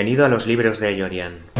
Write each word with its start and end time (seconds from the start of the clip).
Bienvenido 0.00 0.24
a 0.24 0.30
los 0.30 0.46
libros 0.46 0.80
de 0.80 0.96
Yorian. 0.96 1.59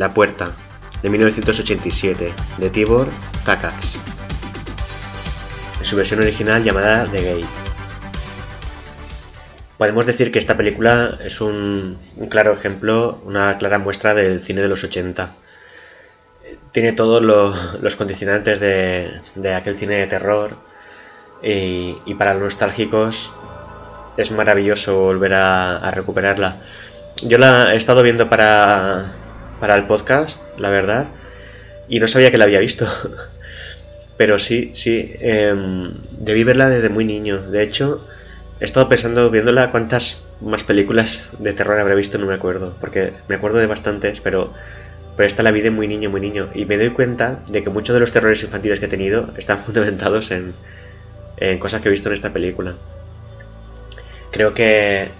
La 0.00 0.14
puerta, 0.14 0.50
de 1.02 1.10
1987, 1.10 2.32
de 2.56 2.70
Tibor 2.70 3.06
Takacs. 3.44 4.00
En 5.78 5.84
su 5.84 5.94
versión 5.94 6.20
original 6.20 6.64
llamada 6.64 7.04
The 7.04 7.22
Gate. 7.22 7.46
Podemos 9.76 10.06
decir 10.06 10.32
que 10.32 10.38
esta 10.38 10.56
película 10.56 11.18
es 11.22 11.42
un, 11.42 11.98
claro 12.30 12.54
ejemplo, 12.54 13.20
una 13.26 13.58
clara 13.58 13.78
muestra 13.78 14.14
del 14.14 14.40
cine 14.40 14.62
de 14.62 14.70
los 14.70 14.82
80. 14.84 15.34
Tiene 16.72 16.92
todos 16.92 17.20
los 17.22 17.96
condicionantes 17.96 18.58
de, 18.58 19.54
aquel 19.54 19.76
cine 19.76 19.96
de 19.96 20.06
terror 20.06 20.56
y, 21.42 22.14
para 22.14 22.32
los 22.32 22.44
nostálgicos 22.44 23.34
es 24.16 24.30
maravilloso 24.30 24.98
volver 24.98 25.34
a 25.34 25.90
recuperarla. 25.90 26.56
Yo 27.22 27.36
la 27.36 27.74
he 27.74 27.76
estado 27.76 28.02
viendo 28.02 28.30
para, 28.30 29.19
para 29.60 29.76
el 29.76 29.86
podcast, 29.86 30.40
la 30.58 30.70
verdad, 30.70 31.08
y 31.88 32.00
no 32.00 32.08
sabía 32.08 32.30
que 32.30 32.38
la 32.38 32.44
había 32.44 32.58
visto. 32.58 32.86
Pero 34.16 34.38
sí, 34.38 34.70
sí, 34.74 35.12
eh, 35.20 35.54
debí 36.18 36.44
verla 36.44 36.68
desde 36.68 36.88
muy 36.88 37.04
niño. 37.04 37.40
De 37.40 37.62
hecho, 37.62 38.04
he 38.60 38.64
estado 38.64 38.88
pensando, 38.88 39.30
viéndola, 39.30 39.70
cuántas 39.70 40.24
más 40.40 40.62
películas 40.64 41.30
de 41.38 41.52
terror 41.52 41.78
habré 41.78 41.94
visto, 41.94 42.18
no 42.18 42.26
me 42.26 42.34
acuerdo, 42.34 42.74
porque 42.80 43.12
me 43.28 43.36
acuerdo 43.36 43.58
de 43.58 43.66
bastantes, 43.66 44.20
pero, 44.20 44.52
pero 45.16 45.26
esta 45.26 45.42
la 45.42 45.50
vi 45.50 45.62
de 45.62 45.70
muy 45.70 45.88
niño, 45.88 46.10
muy 46.10 46.20
niño. 46.20 46.50
Y 46.54 46.66
me 46.66 46.76
doy 46.76 46.90
cuenta 46.90 47.40
de 47.50 47.62
que 47.62 47.70
muchos 47.70 47.94
de 47.94 48.00
los 48.00 48.12
terrores 48.12 48.42
infantiles 48.42 48.78
que 48.78 48.86
he 48.86 48.88
tenido 48.88 49.30
están 49.36 49.58
fundamentados 49.64 50.30
en, 50.30 50.54
en 51.38 51.58
cosas 51.58 51.80
que 51.80 51.88
he 51.88 51.92
visto 51.92 52.08
en 52.08 52.14
esta 52.14 52.32
película. 52.32 52.76
Creo 54.30 54.54
que 54.54 55.10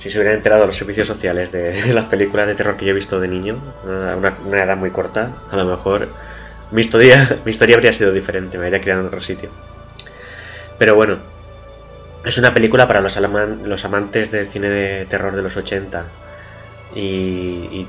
si 0.00 0.08
se 0.08 0.18
hubieran 0.18 0.38
enterado 0.38 0.66
los 0.66 0.76
servicios 0.76 1.06
sociales 1.06 1.52
de, 1.52 1.92
las 1.92 2.06
películas 2.06 2.46
de 2.46 2.54
terror 2.54 2.78
que 2.78 2.86
yo 2.86 2.92
he 2.92 2.94
visto 2.94 3.20
de 3.20 3.28
niño, 3.28 3.60
a 3.84 4.16
una, 4.16 4.62
edad 4.62 4.76
muy 4.78 4.90
corta, 4.90 5.34
a 5.50 5.56
lo 5.56 5.66
mejor 5.66 6.08
mi 6.70 6.80
historia, 6.80 7.18
mi 7.44 7.50
historia 7.50 7.76
habría 7.76 7.92
sido 7.92 8.10
diferente, 8.10 8.56
me 8.56 8.64
habría 8.64 8.80
criado 8.80 9.02
en 9.02 9.08
otro 9.08 9.20
sitio. 9.20 9.50
Pero 10.78 10.94
bueno, 10.94 11.18
es 12.24 12.38
una 12.38 12.54
película 12.54 12.88
para 12.88 13.02
los, 13.02 13.14
los 13.18 13.84
amantes 13.84 14.30
del 14.30 14.48
cine 14.48 14.70
de 14.70 15.04
terror 15.04 15.36
de 15.36 15.42
los 15.42 15.58
80 15.58 16.06
y, 16.94 17.86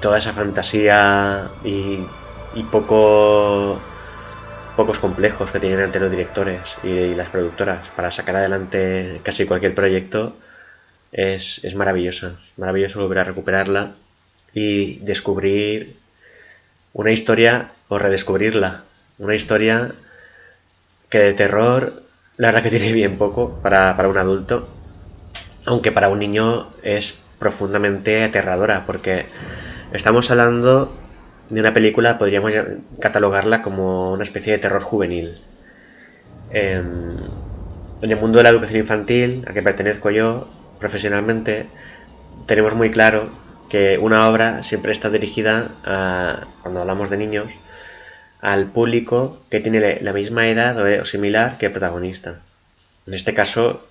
toda 0.00 0.18
esa 0.18 0.32
fantasía 0.32 1.48
y, 1.62 2.04
poco 2.72 3.80
pocos 4.76 4.98
complejos 4.98 5.52
que 5.52 5.60
tienen 5.60 5.80
ante 5.80 6.00
los 6.00 6.10
directores 6.10 6.76
y 6.82 7.14
las 7.14 7.28
productoras 7.28 7.88
para 7.90 8.10
sacar 8.10 8.34
adelante 8.36 9.20
casi 9.22 9.46
cualquier 9.46 9.74
proyecto 9.74 10.32
es, 11.12 11.64
es 11.64 11.74
maravillosa. 11.74 12.36
Maravilloso 12.56 13.00
volver 13.00 13.18
a 13.18 13.24
recuperarla 13.24 13.94
y 14.54 14.96
descubrir 15.00 15.96
una 16.92 17.12
historia 17.12 17.72
o 17.88 17.98
redescubrirla. 17.98 18.84
Una 19.18 19.34
historia 19.34 19.92
que 21.08 21.18
de 21.18 21.32
terror, 21.34 22.02
la 22.36 22.48
verdad 22.48 22.62
que 22.62 22.70
tiene 22.70 22.92
bien 22.92 23.18
poco 23.18 23.60
para, 23.62 23.96
para 23.96 24.08
un 24.08 24.18
adulto, 24.18 24.68
aunque 25.66 25.92
para 25.92 26.08
un 26.08 26.20
niño 26.20 26.72
es 26.82 27.22
profundamente 27.38 28.22
aterradora, 28.22 28.86
porque 28.86 29.26
estamos 29.92 30.30
hablando 30.30 30.96
de 31.48 31.60
una 31.60 31.74
película, 31.74 32.18
podríamos 32.18 32.52
catalogarla 33.00 33.62
como 33.62 34.12
una 34.12 34.22
especie 34.22 34.52
de 34.52 34.58
terror 34.58 34.82
juvenil. 34.82 35.40
Em, 36.52 37.16
en 38.02 38.10
el 38.10 38.16
mundo 38.16 38.38
de 38.38 38.44
la 38.44 38.50
educación 38.50 38.78
infantil, 38.78 39.44
a 39.46 39.52
que 39.52 39.62
pertenezco 39.62 40.10
yo, 40.10 40.48
profesionalmente, 40.80 41.66
tenemos 42.46 42.74
muy 42.74 42.90
claro 42.90 43.30
que 43.68 43.98
una 43.98 44.28
obra 44.28 44.62
siempre 44.62 44.90
está 44.90 45.10
dirigida 45.10 45.70
a, 45.84 46.48
cuando 46.62 46.80
hablamos 46.80 47.10
de 47.10 47.18
niños, 47.18 47.52
al 48.40 48.66
público 48.66 49.40
que 49.50 49.60
tiene 49.60 50.00
la 50.00 50.12
misma 50.12 50.48
edad 50.48 50.76
o 50.78 51.04
similar 51.04 51.58
que 51.58 51.66
el 51.66 51.72
protagonista. 51.72 52.40
En 53.06 53.14
este 53.14 53.34
caso 53.34 53.86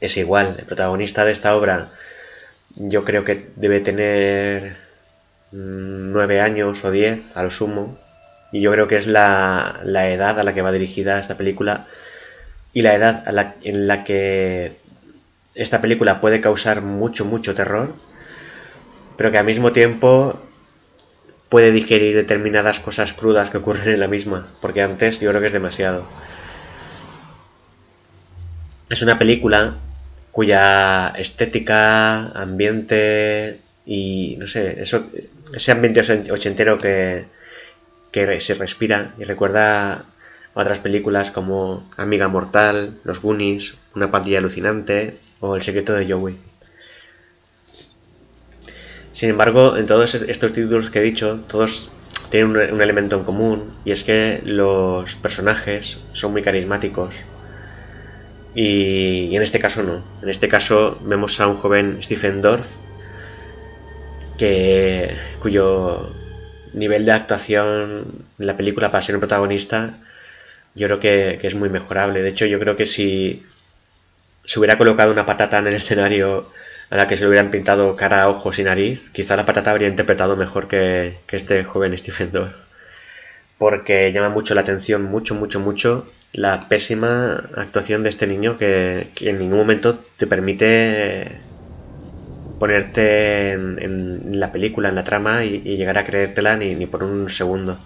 es 0.00 0.16
igual, 0.16 0.56
el 0.58 0.66
protagonista 0.66 1.24
de 1.24 1.32
esta 1.32 1.56
obra 1.56 1.90
yo 2.76 3.04
creo 3.04 3.24
que 3.24 3.50
debe 3.56 3.80
tener 3.80 4.76
nueve 5.52 6.40
años 6.40 6.84
o 6.84 6.90
diez 6.90 7.36
al 7.36 7.50
sumo 7.50 7.98
y 8.52 8.60
yo 8.60 8.72
creo 8.72 8.88
que 8.88 8.96
es 8.96 9.06
la, 9.06 9.80
la 9.84 10.10
edad 10.10 10.38
a 10.38 10.44
la 10.44 10.54
que 10.54 10.62
va 10.62 10.72
dirigida 10.72 11.18
esta 11.18 11.36
película 11.36 11.86
y 12.72 12.82
la 12.82 12.94
edad 12.94 13.24
en 13.62 13.86
la 13.86 14.04
que 14.04 14.79
esta 15.62 15.82
película 15.82 16.22
puede 16.22 16.40
causar 16.40 16.80
mucho, 16.80 17.26
mucho 17.26 17.54
terror, 17.54 17.94
pero 19.18 19.30
que 19.30 19.36
al 19.36 19.44
mismo 19.44 19.72
tiempo 19.72 20.40
puede 21.50 21.70
digerir 21.70 22.14
determinadas 22.16 22.80
cosas 22.80 23.12
crudas 23.12 23.50
que 23.50 23.58
ocurren 23.58 23.92
en 23.92 24.00
la 24.00 24.08
misma, 24.08 24.48
porque 24.62 24.80
antes 24.80 25.20
yo 25.20 25.28
creo 25.28 25.42
que 25.42 25.48
es 25.48 25.52
demasiado. 25.52 26.06
Es 28.88 29.02
una 29.02 29.18
película 29.18 29.76
cuya 30.32 31.08
estética, 31.18 32.28
ambiente 32.28 33.60
y 33.84 34.36
no 34.38 34.46
sé, 34.46 34.80
eso, 34.80 35.08
ese 35.52 35.72
ambiente 35.72 36.00
ochentero 36.30 36.78
que, 36.78 37.26
que 38.12 38.40
se 38.40 38.54
respira 38.54 39.14
y 39.18 39.24
recuerda 39.24 40.06
otras 40.54 40.78
películas 40.78 41.30
como 41.30 41.86
Amiga 41.98 42.28
Mortal, 42.28 42.98
Los 43.04 43.20
Goonies, 43.20 43.74
Una 43.94 44.10
pandilla 44.10 44.38
alucinante, 44.38 45.18
o 45.40 45.56
El 45.56 45.62
secreto 45.62 45.94
de 45.94 46.10
Joey. 46.10 46.36
Sin 49.12 49.30
embargo, 49.30 49.76
en 49.76 49.86
todos 49.86 50.14
estos 50.14 50.52
títulos 50.52 50.90
que 50.90 51.00
he 51.00 51.02
dicho, 51.02 51.40
todos 51.48 51.90
tienen 52.30 52.50
un, 52.50 52.80
elemento 52.80 53.16
en 53.16 53.24
común 53.24 53.72
y 53.84 53.90
es 53.90 54.04
que 54.04 54.40
los 54.44 55.16
personajes 55.16 55.98
son 56.12 56.32
muy 56.32 56.42
carismáticos. 56.42 57.16
Y, 58.54 59.34
en 59.34 59.42
este 59.42 59.58
caso 59.58 59.82
no. 59.82 60.04
En 60.22 60.28
este 60.28 60.48
caso 60.48 60.98
vemos 61.04 61.40
a 61.40 61.48
un 61.48 61.56
joven 61.56 61.98
Stephen 62.02 62.40
Dorff 62.40 62.76
que, 64.38 65.14
cuyo 65.40 66.14
nivel 66.72 67.04
de 67.04 67.12
actuación 67.12 68.24
en 68.38 68.46
la 68.46 68.56
película 68.56 68.90
para 68.90 69.02
ser 69.02 69.16
un 69.16 69.20
protagonista 69.20 69.98
yo 70.74 70.86
creo 70.86 71.00
que 71.00 71.38
es 71.42 71.54
muy 71.54 71.68
mejorable. 71.68 72.22
De 72.22 72.28
hecho, 72.28 72.46
yo 72.46 72.60
creo 72.60 72.76
que 72.76 72.86
si 72.86 73.42
se 74.50 74.58
hubiera 74.58 74.76
colocado 74.76 75.12
una 75.12 75.26
patata 75.26 75.60
en 75.60 75.68
el 75.68 75.74
escenario 75.74 76.50
a 76.90 76.96
la 76.96 77.06
que 77.06 77.16
se 77.16 77.22
le 77.22 77.28
hubieran 77.28 77.52
pintado 77.52 77.94
cara, 77.94 78.28
ojos 78.28 78.58
y 78.58 78.64
nariz, 78.64 79.08
quizá 79.10 79.36
la 79.36 79.46
patata 79.46 79.70
habría 79.70 79.86
interpretado 79.86 80.36
mejor 80.36 80.66
que, 80.66 81.18
este 81.30 81.62
joven 81.62 81.96
Stephen 81.96 82.32
Dorff. 82.32 82.56
Porque 83.58 84.10
llama 84.12 84.28
mucho 84.28 84.56
la 84.56 84.62
atención, 84.62 85.04
mucho, 85.04 85.36
mucho, 85.36 85.60
mucho, 85.60 86.04
la 86.32 86.68
pésima 86.68 87.34
actuación 87.54 88.02
de 88.02 88.08
este 88.08 88.26
niño 88.26 88.58
que, 88.58 89.12
en 89.20 89.38
ningún 89.38 89.58
momento 89.58 90.00
te 90.16 90.26
permite 90.26 91.30
ponerte 92.58 93.52
en, 93.52 94.40
la 94.40 94.50
película, 94.50 94.88
en 94.88 94.96
la 94.96 95.04
trama 95.04 95.44
y, 95.44 95.60
llegar 95.60 95.96
a 95.96 96.04
creértela 96.04 96.56
ni, 96.56 96.74
ni, 96.74 96.86
por 96.86 97.04
un 97.04 97.30
segundo. 97.30 97.78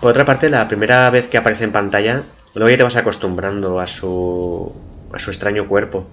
Por 0.00 0.10
otra 0.10 0.24
parte, 0.24 0.48
la 0.48 0.66
primera 0.66 1.08
vez 1.10 1.28
que 1.28 1.38
aparece 1.38 1.62
en 1.62 1.70
pantalla, 1.70 2.24
luego 2.54 2.68
ya 2.68 2.78
te 2.78 2.82
vas 2.82 2.96
acostumbrando 2.96 3.78
a 3.78 3.86
su, 3.86 4.74
a 5.12 5.18
su 5.18 5.30
extraño 5.30 5.68
cuerpo. 5.68 6.08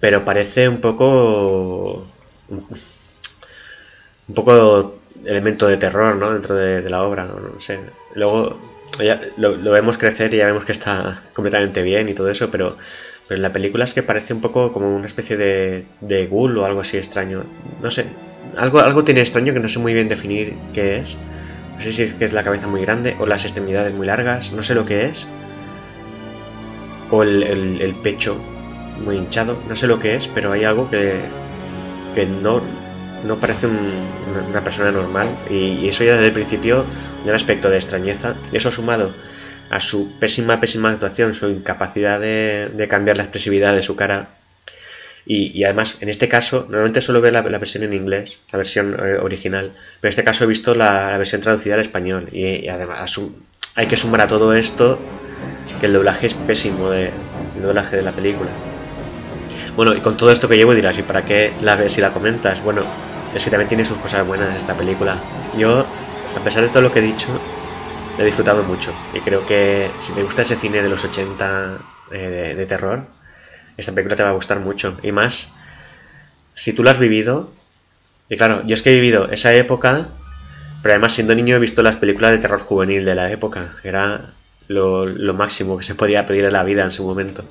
Pero 0.00 0.24
parece 0.24 0.68
un 0.68 0.80
poco... 0.80 2.06
un 2.48 4.34
poco 4.34 4.98
elemento 5.24 5.68
de 5.68 5.76
terror, 5.76 6.16
¿no? 6.16 6.32
Dentro 6.32 6.54
de, 6.54 6.88
la 6.90 7.02
obra, 7.04 7.24
no 7.26 7.60
sé. 7.60 7.78
Luego 8.14 8.58
lo, 9.36 9.70
vemos 9.70 9.98
crecer 9.98 10.34
y 10.34 10.38
ya 10.38 10.46
vemos 10.46 10.64
que 10.64 10.72
está 10.72 11.22
completamente 11.32 11.82
bien 11.82 12.08
y 12.08 12.14
todo 12.14 12.30
eso, 12.30 12.50
pero, 12.50 12.76
pero 13.28 13.36
en 13.36 13.42
la 13.42 13.52
película 13.52 13.84
es 13.84 13.94
que 13.94 14.02
parece 14.02 14.34
un 14.34 14.40
poco 14.40 14.72
como 14.72 14.94
una 14.94 15.06
especie 15.06 15.36
de, 15.36 15.86
de 16.00 16.26
ghoul 16.26 16.58
o 16.58 16.64
algo 16.64 16.80
así 16.80 16.96
extraño. 16.96 17.44
No 17.80 17.90
sé, 17.90 18.06
algo, 18.56 18.80
algo 18.80 19.04
tiene 19.04 19.20
extraño 19.20 19.52
que 19.52 19.60
no 19.60 19.68
sé 19.68 19.78
muy 19.78 19.94
bien 19.94 20.08
definir 20.08 20.54
qué 20.72 20.96
es. 20.96 21.16
No 21.74 21.80
sé 21.80 21.92
si 21.92 22.02
es 22.02 22.12
que 22.14 22.24
es 22.24 22.32
la 22.32 22.44
cabeza 22.44 22.66
muy 22.66 22.82
grande 22.82 23.16
o 23.18 23.26
las 23.26 23.44
extremidades 23.44 23.94
muy 23.94 24.06
largas, 24.06 24.52
no 24.52 24.62
sé 24.62 24.74
lo 24.74 24.84
que 24.84 25.06
es. 25.06 25.26
O 27.12 27.22
el, 27.22 27.94
pecho 28.02 28.36
muy 29.04 29.16
hinchado, 29.16 29.62
no 29.68 29.76
sé 29.76 29.86
lo 29.86 30.00
que 30.00 30.14
es, 30.14 30.26
pero 30.28 30.50
hay 30.50 30.64
algo 30.64 30.90
que, 30.90 31.20
que 32.14 32.24
no, 32.26 32.62
no 33.24 33.38
parece 33.38 33.68
una, 33.68 34.64
persona 34.64 34.90
normal 34.90 35.28
y, 35.50 35.86
eso 35.86 36.04
ya 36.04 36.14
desde 36.14 36.28
el 36.28 36.32
principio 36.32 36.84
de 37.22 37.30
un 37.30 37.36
aspecto 37.36 37.68
de 37.68 37.76
extrañeza. 37.76 38.34
Eso 38.52 38.72
sumado 38.72 39.12
a 39.70 39.78
su 39.78 40.18
pésima, 40.18 40.58
pésima 40.58 40.90
actuación, 40.90 41.34
su 41.34 41.48
incapacidad 41.48 42.18
de, 42.18 42.86
cambiar 42.88 43.18
la 43.18 43.24
expresividad 43.24 43.74
de 43.74 43.82
su 43.82 43.94
cara. 43.94 44.30
Y, 45.24 45.62
además, 45.64 45.98
en 46.00 46.08
este 46.08 46.28
caso, 46.28 46.62
normalmente 46.68 47.00
solo 47.00 47.20
veo 47.20 47.30
la, 47.30 47.42
versión 47.42 47.84
en 47.84 47.92
inglés, 47.92 48.40
la 48.50 48.56
versión 48.56 48.96
eh, 48.98 49.18
original, 49.20 49.70
pero 50.00 50.08
en 50.08 50.10
este 50.10 50.24
caso 50.24 50.44
he 50.44 50.46
visto 50.48 50.74
la, 50.74 51.16
versión 51.18 51.42
traducida 51.42 51.74
al 51.74 51.80
español. 51.80 52.28
Y, 52.32 52.68
además 52.68 53.20
hay 53.74 53.86
que 53.86 53.96
sumar 53.96 54.22
a 54.22 54.28
todo 54.28 54.52
esto 54.52 54.98
que 55.80 55.86
el 55.86 55.92
doblaje 55.92 56.26
es 56.26 56.34
pésimo, 56.34 56.90
de, 56.90 57.10
el 57.56 57.62
doblaje 57.62 57.96
de 57.96 58.02
la 58.02 58.12
película. 58.12 58.50
Bueno, 59.76 59.94
y 59.94 60.00
con 60.00 60.16
todo 60.16 60.30
esto 60.30 60.48
que 60.48 60.56
llevo 60.56 60.74
dirás, 60.74 60.98
¿y 60.98 61.02
para 61.02 61.24
qué 61.24 61.52
la 61.62 61.76
ves 61.76 61.96
y 61.96 62.00
la 62.00 62.12
comentas? 62.12 62.62
Bueno, 62.62 62.82
es 63.34 63.44
que 63.44 63.50
también 63.50 63.68
tiene 63.68 63.84
sus 63.84 63.98
cosas 63.98 64.26
buenas 64.26 64.54
esta 64.56 64.76
película. 64.76 65.16
Yo, 65.56 65.86
a 66.36 66.44
pesar 66.44 66.62
de 66.62 66.68
todo 66.68 66.82
lo 66.82 66.92
que 66.92 66.98
he 66.98 67.02
dicho, 67.02 67.28
he 68.18 68.24
disfrutado 68.24 68.62
mucho. 68.64 68.92
Y 69.14 69.20
creo 69.20 69.46
que 69.46 69.90
si 70.00 70.12
te 70.12 70.22
gusta 70.22 70.42
ese 70.42 70.56
cine 70.56 70.82
de 70.82 70.90
los 70.90 71.04
80 71.04 71.78
eh, 72.10 72.54
de, 72.56 72.66
terror, 72.66 73.06
esta 73.76 73.92
película 73.92 74.16
te 74.16 74.22
va 74.22 74.30
a 74.30 74.34
gustar 74.34 74.60
mucho. 74.60 74.98
Y 75.02 75.12
más, 75.12 75.54
si 76.54 76.74
tú 76.74 76.82
lo 76.82 76.90
has 76.90 76.98
vivido, 76.98 77.50
y 78.28 78.36
claro, 78.36 78.62
yo 78.66 78.74
es 78.74 78.82
que 78.82 78.90
he 78.90 78.94
vivido 78.94 79.30
esa 79.30 79.54
época, 79.54 80.08
pero 80.82 80.92
además 80.94 81.14
siendo 81.14 81.34
niño 81.34 81.56
he 81.56 81.58
visto 81.58 81.82
las 81.82 81.96
películas 81.96 82.32
de 82.32 82.38
terror 82.38 82.60
juvenil 82.60 83.04
de 83.04 83.14
la 83.14 83.30
época, 83.30 83.72
era 83.84 84.34
lo, 84.68 85.34
máximo 85.34 85.76
que 85.78 85.84
se 85.84 85.94
podía 85.94 86.26
pedir 86.26 86.44
en 86.44 86.52
la 86.52 86.64
vida 86.64 86.84
en 86.84 86.92
su 86.92 87.04
momento. 87.04 87.44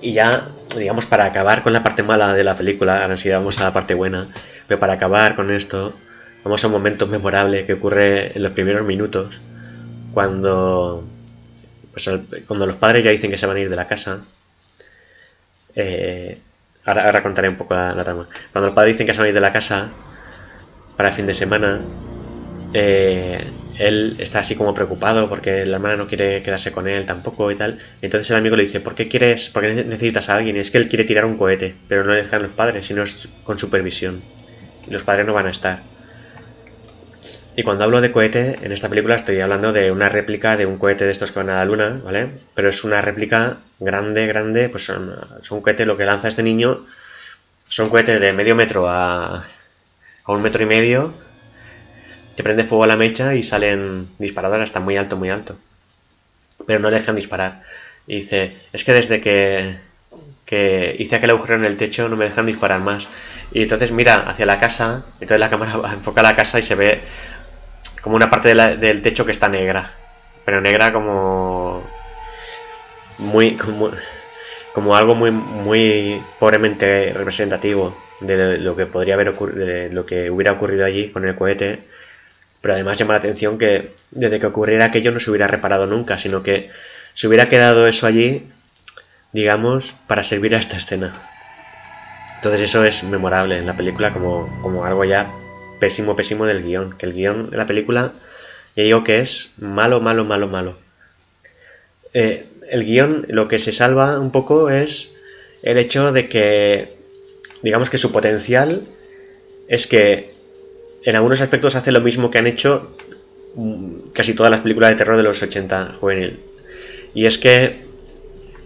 Y 0.00 0.12
ya 0.12 0.48
digamos, 0.76 1.06
para 1.06 1.24
acabar 1.24 1.62
con 1.62 1.72
la 1.72 1.82
parte 1.82 2.02
mala 2.02 2.34
de 2.34 2.44
la 2.44 2.56
película, 2.56 3.02
ahora 3.02 3.16
sí 3.16 3.30
vamos 3.30 3.60
a 3.60 3.64
la 3.64 3.72
parte 3.72 3.94
buena, 3.94 4.28
pero 4.66 4.80
para 4.80 4.94
acabar 4.94 5.36
con 5.36 5.50
esto, 5.50 5.94
vamos 6.42 6.62
a 6.62 6.66
un 6.66 6.72
momento 6.72 7.06
memorable 7.06 7.66
que 7.66 7.74
ocurre 7.74 8.36
en 8.36 8.42
los 8.42 8.52
primeros 8.52 8.84
minutos, 8.84 9.40
cuando, 10.12 11.04
pues, 11.92 12.10
cuando 12.46 12.66
los 12.66 12.76
padres 12.76 13.04
ya 13.04 13.10
dicen 13.10 13.30
que 13.30 13.38
se 13.38 13.46
van 13.46 13.56
a 13.56 13.60
ir 13.60 13.70
de 13.70 13.76
la 13.76 13.88
casa. 13.88 14.22
Eh, 15.74 16.38
ahora, 16.84 17.22
contaré 17.22 17.48
un 17.48 17.56
poco 17.56 17.74
la, 17.74 18.04
trama. 18.04 18.28
Cuando 18.52 18.68
los 18.68 18.74
padres 18.74 18.94
dicen 18.94 19.06
que 19.06 19.14
se 19.14 19.20
van 19.20 19.26
a 19.26 19.28
ir 19.28 19.34
de 19.34 19.40
la 19.40 19.52
casa 19.52 19.90
para 20.96 21.08
el 21.08 21.14
fin 21.14 21.26
de 21.26 21.34
semana, 21.34 21.80
eh, 22.72 23.44
él 23.78 24.16
está 24.18 24.40
así 24.40 24.54
como 24.54 24.74
preocupado 24.74 25.28
porque 25.28 25.66
la 25.66 25.76
hermana 25.76 25.96
no 25.96 26.06
quiere 26.06 26.42
quedarse 26.42 26.72
con 26.72 26.88
él 26.88 27.06
tampoco 27.06 27.50
y 27.50 27.56
tal. 27.56 27.78
Entonces 28.02 28.30
el 28.30 28.36
amigo 28.36 28.56
le 28.56 28.64
dice, 28.64 28.80
¿por 28.80 28.94
qué 28.94 29.08
quieres, 29.08 29.48
por 29.50 29.62
qué 29.62 29.84
necesitas 29.84 30.28
a 30.28 30.36
alguien? 30.36 30.56
Y 30.56 30.60
es 30.60 30.70
que 30.70 30.78
él 30.78 30.88
quiere 30.88 31.04
tirar 31.04 31.24
un 31.24 31.36
cohete, 31.36 31.74
pero 31.88 32.04
no 32.04 32.12
le 32.12 32.22
dejan 32.22 32.42
los 32.42 32.52
padres, 32.52 32.86
sino 32.86 33.04
con 33.44 33.58
supervisión. 33.58 34.22
Y 34.86 34.90
los 34.90 35.02
padres 35.02 35.26
no 35.26 35.34
van 35.34 35.46
a 35.46 35.50
estar. 35.50 35.82
Y 37.56 37.62
cuando 37.62 37.84
hablo 37.84 38.00
de 38.00 38.10
cohete, 38.10 38.58
en 38.62 38.72
esta 38.72 38.88
película 38.88 39.14
estoy 39.14 39.40
hablando 39.40 39.72
de 39.72 39.92
una 39.92 40.08
réplica 40.08 40.56
de 40.56 40.66
un 40.66 40.78
cohete 40.78 41.04
de 41.04 41.12
estos 41.12 41.30
que 41.30 41.38
van 41.38 41.50
a 41.50 41.56
la 41.56 41.64
luna, 41.64 42.00
¿vale? 42.04 42.30
Pero 42.54 42.68
es 42.68 42.82
una 42.82 43.00
réplica 43.00 43.58
grande, 43.78 44.26
grande, 44.26 44.68
pues 44.68 44.84
son, 44.84 45.14
son 45.40 45.60
cohetes, 45.60 45.86
lo 45.86 45.96
que 45.96 46.04
lanza 46.04 46.28
este 46.28 46.42
niño 46.42 46.84
son 47.68 47.88
cohetes 47.90 48.20
de 48.20 48.32
medio 48.32 48.54
metro 48.54 48.88
a, 48.88 49.44
a 50.24 50.32
un 50.32 50.42
metro 50.42 50.62
y 50.62 50.66
medio 50.66 51.14
que 52.36 52.42
prende 52.42 52.64
fuego 52.64 52.84
a 52.84 52.88
la 52.88 52.96
mecha 52.96 53.34
y 53.34 53.42
salen 53.42 54.08
disparadoras 54.18 54.64
hasta 54.64 54.80
muy 54.80 54.96
alto, 54.96 55.16
muy 55.16 55.30
alto. 55.30 55.56
Pero 56.66 56.80
no 56.80 56.90
dejan 56.90 57.16
disparar. 57.16 57.62
Y 58.06 58.16
dice, 58.16 58.56
es 58.72 58.84
que 58.84 58.92
desde 58.92 59.20
que, 59.20 59.76
que 60.44 60.96
hice 60.98 61.16
aquel 61.16 61.30
agujero 61.30 61.56
en 61.56 61.64
el 61.64 61.76
techo 61.76 62.08
no 62.08 62.16
me 62.16 62.26
dejan 62.26 62.46
disparar 62.46 62.80
más. 62.80 63.08
Y 63.52 63.62
entonces 63.62 63.92
mira 63.92 64.28
hacia 64.28 64.46
la 64.46 64.58
casa, 64.58 65.04
entonces 65.14 65.40
la 65.40 65.50
cámara 65.50 65.72
enfoca 65.92 66.22
la 66.22 66.36
casa 66.36 66.58
y 66.58 66.62
se 66.62 66.74
ve 66.74 67.00
como 68.02 68.16
una 68.16 68.30
parte 68.30 68.54
del 68.54 69.02
techo 69.02 69.24
que 69.24 69.32
está 69.32 69.48
negra. 69.48 69.90
Pero 70.44 70.60
negra 70.60 70.92
como... 70.92 71.88
Muy... 73.18 73.56
Como 74.74 74.96
algo 74.96 75.14
muy, 75.14 75.30
muy 75.30 76.20
pobremente 76.40 77.12
representativo 77.12 77.96
de 78.20 78.58
lo 78.58 78.74
que 78.74 78.86
podría 78.86 79.14
haber 79.14 79.28
ocurrido, 79.28 79.64
de 79.64 79.92
lo 79.92 80.04
que 80.04 80.30
hubiera 80.30 80.50
ocurrido 80.50 80.84
allí 80.84 81.10
con 81.10 81.24
el 81.28 81.36
cohete 81.36 81.84
pero 82.64 82.72
además 82.72 82.96
llama 82.96 83.12
la 83.12 83.18
atención 83.18 83.58
que 83.58 83.90
desde 84.10 84.40
que 84.40 84.46
ocurriera 84.46 84.86
aquello 84.86 85.12
no 85.12 85.20
se 85.20 85.28
hubiera 85.28 85.46
reparado 85.46 85.86
nunca, 85.86 86.16
sino 86.16 86.42
que 86.42 86.70
se 87.12 87.28
hubiera 87.28 87.50
quedado 87.50 87.86
eso 87.86 88.06
allí, 88.06 88.48
digamos, 89.34 89.94
para 90.06 90.22
servir 90.22 90.54
a 90.54 90.58
esta 90.58 90.78
escena. 90.78 91.12
Entonces 92.36 92.62
eso 92.62 92.82
es 92.82 93.04
memorable 93.04 93.58
en 93.58 93.66
la 93.66 93.76
película 93.76 94.14
como, 94.14 94.48
como 94.62 94.86
algo 94.86 95.04
ya 95.04 95.30
pésimo, 95.78 96.16
pésimo 96.16 96.46
del 96.46 96.62
guion. 96.62 96.96
Que 96.96 97.04
el 97.04 97.12
guion 97.12 97.50
de 97.50 97.58
la 97.58 97.66
película, 97.66 98.14
ya 98.74 98.82
digo 98.82 99.04
que 99.04 99.18
es 99.18 99.52
malo, 99.58 100.00
malo, 100.00 100.24
malo, 100.24 100.48
malo. 100.48 100.78
Eh, 102.14 102.46
el 102.70 102.82
guion 102.86 103.26
lo 103.28 103.46
que 103.46 103.58
se 103.58 103.72
salva 103.72 104.18
un 104.18 104.32
poco 104.32 104.70
es 104.70 105.12
el 105.62 105.76
hecho 105.76 106.12
de 106.12 106.30
que, 106.30 106.96
digamos 107.60 107.90
que 107.90 107.98
su 107.98 108.10
potencial 108.10 108.86
es 109.68 109.86
que 109.86 110.33
en 111.04 111.16
algunos 111.16 111.40
aspectos 111.40 111.74
hace 111.74 111.92
lo 111.92 112.00
mismo 112.00 112.30
que 112.30 112.38
han 112.38 112.46
hecho 112.46 112.90
mm, 113.54 114.10
casi 114.14 114.34
todas 114.34 114.50
las 114.50 114.60
películas 114.60 114.90
de 114.90 114.96
terror 114.96 115.16
de 115.16 115.22
los 115.22 115.42
80 115.42 115.96
juvenil. 116.00 116.40
Y 117.12 117.26
es 117.26 117.38
que 117.38 117.84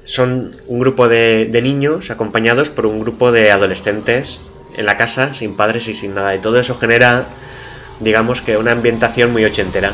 son 0.04 0.56
un 0.68 0.80
grupo 0.80 1.08
de, 1.08 1.50
niños 1.62 2.10
acompañados 2.10 2.70
por 2.70 2.86
un 2.86 3.00
grupo 3.00 3.30
de 3.30 3.50
adolescentes 3.50 4.48
en 4.74 4.86
la 4.86 4.96
casa, 4.96 5.34
sin 5.34 5.54
padres 5.54 5.88
y 5.88 5.94
sin 5.94 6.14
nada. 6.14 6.34
Y 6.34 6.38
todo 6.38 6.58
eso 6.58 6.78
genera, 6.78 7.26
digamos 8.00 8.40
que 8.40 8.56
una 8.56 8.72
ambientación 8.72 9.32
muy 9.32 9.44
ochentera. 9.44 9.92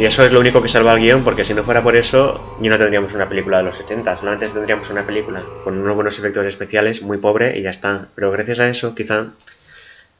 Y 0.00 0.04
eso 0.04 0.24
es 0.24 0.32
lo 0.32 0.40
único 0.40 0.62
que 0.62 0.68
salva 0.68 0.92
al 0.92 1.00
guion, 1.00 1.22
porque 1.22 1.44
si 1.44 1.52
no 1.52 1.62
fuera 1.62 1.82
por 1.82 1.94
eso, 1.94 2.56
ya 2.60 2.70
no 2.70 2.78
tendríamos 2.78 3.14
una 3.14 3.28
película 3.28 3.58
de 3.58 3.64
los 3.64 3.76
70. 3.76 4.16
Solamente 4.16 4.48
tendríamos 4.48 4.88
una 4.90 5.04
película 5.04 5.44
con 5.62 5.78
unos 5.78 5.94
buenos 5.94 6.18
efectos 6.18 6.46
especiales, 6.46 7.02
muy 7.02 7.18
pobre 7.18 7.56
y 7.58 7.62
ya 7.62 7.70
está. 7.70 8.08
Pero 8.14 8.30
gracias 8.32 8.58
a 8.60 8.68
eso, 8.68 8.94
quizá 8.94 9.26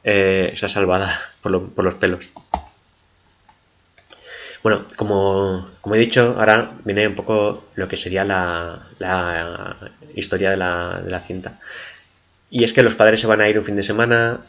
eh, 0.05 0.51
está 0.53 0.69
salvada 0.69 1.11
por, 1.43 1.85
los 1.85 1.95
pelos. 1.95 2.29
Bueno, 4.63 4.85
como, 4.97 5.67
como, 5.81 5.95
he 5.95 5.99
dicho, 5.99 6.37
ahora 6.39 6.73
viene 6.85 7.09
un 7.09 7.15
poco 7.15 7.65
lo 7.75 7.89
que 7.89 7.97
sería 7.97 8.25
la, 8.25 8.89
la 8.99 9.77
historia 10.15 10.51
de 10.51 10.57
la, 10.57 11.01
de 11.03 11.11
la, 11.11 11.21
cinta. 11.21 11.59
Y 12.51 12.65
es 12.65 12.73
que 12.73 12.83
los 12.83 12.95
padres 12.95 13.21
se 13.21 13.27
van 13.27 13.41
a 13.41 13.49
ir 13.49 13.59
un 13.59 13.65
fin 13.65 13.77
de 13.77 13.83
semana, 13.83 14.41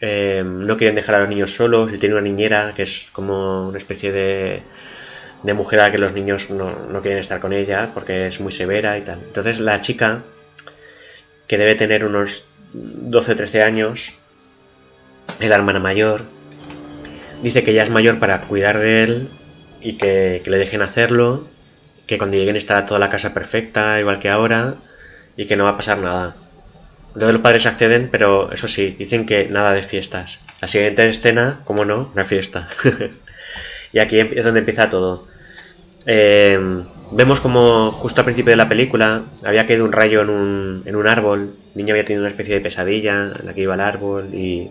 eh, 0.00 0.44
no 0.44 0.76
quieren 0.76 0.94
dejar 0.94 1.16
a 1.16 1.20
los 1.20 1.28
niños 1.28 1.54
solos, 1.54 1.92
y 1.92 1.98
tiene 1.98 2.14
una 2.14 2.22
niñera 2.22 2.72
que 2.74 2.84
es 2.84 3.08
como 3.12 3.68
una 3.68 3.78
especie 3.78 4.12
de, 4.12 4.62
de 5.42 5.54
mujer 5.54 5.80
a 5.80 5.84
la 5.84 5.92
que 5.92 5.98
los 5.98 6.12
niños 6.12 6.50
no, 6.50 6.86
no 6.86 7.02
quieren 7.02 7.18
estar 7.18 7.40
con 7.40 7.52
ella 7.52 7.90
porque 7.94 8.26
es 8.26 8.40
muy 8.40 8.52
severa 8.52 8.98
y 8.98 9.02
tal. 9.02 9.20
Entonces 9.24 9.60
la 9.60 9.80
chica, 9.80 10.22
que 11.46 11.58
debe 11.58 11.74
tener 11.74 12.04
unos 12.04 12.46
12-13 12.74 13.62
años, 13.62 14.14
la 15.46 15.54
hermana 15.54 15.78
mayor, 15.78 16.24
dice 17.42 17.62
que 17.62 17.72
ya 17.72 17.82
es 17.82 17.90
mayor 17.90 18.18
para 18.18 18.40
cuidar 18.42 18.78
de 18.78 19.02
él 19.04 19.28
y 19.80 19.94
que, 19.94 20.42
le 20.44 20.58
dejen 20.58 20.82
hacerlo, 20.82 21.46
que 22.06 22.18
cuando 22.18 22.36
lleguen 22.36 22.56
estará 22.56 22.86
toda 22.86 22.98
la 22.98 23.10
casa 23.10 23.34
perfecta, 23.34 24.00
igual 24.00 24.18
que 24.18 24.28
ahora, 24.28 24.74
y 25.36 25.46
que 25.46 25.56
no 25.56 25.64
va 25.64 25.70
a 25.70 25.76
pasar 25.76 25.98
nada. 25.98 26.36
Entonces 27.08 27.32
los 27.32 27.42
padres 27.42 27.66
acceden, 27.66 28.08
pero 28.10 28.52
eso 28.52 28.68
sí, 28.68 28.96
dicen 28.98 29.26
que 29.26 29.48
nada 29.48 29.72
de 29.72 29.82
fiestas. 29.82 30.40
La 30.60 30.68
siguiente 30.68 31.08
escena, 31.08 31.60
como 31.64 31.84
no, 31.84 32.10
una 32.12 32.24
fiesta. 32.24 32.68
y 33.92 33.98
aquí 33.98 34.18
es 34.18 34.44
donde 34.44 34.60
empieza 34.60 34.90
todo. 34.90 35.26
Eh, 36.06 36.58
vemos 37.12 37.40
como 37.40 37.90
justo 37.90 38.20
al 38.20 38.24
principio 38.24 38.50
de 38.50 38.56
la 38.56 38.68
película 38.68 39.24
había 39.44 39.66
caído 39.66 39.84
un 39.84 39.92
rayo 39.92 40.22
en 40.22 40.30
un, 40.30 40.82
en 40.86 40.96
un 40.96 41.06
árbol, 41.06 41.54
el 41.74 41.76
niño 41.76 41.92
había 41.92 42.04
tenido 42.04 42.22
una 42.22 42.30
especie 42.30 42.54
de 42.54 42.60
pesadilla 42.60 43.32
en 43.38 43.46
la 43.46 43.54
que 43.54 43.62
iba 43.62 43.74
al 43.74 43.80
árbol 43.80 44.34
y 44.34 44.70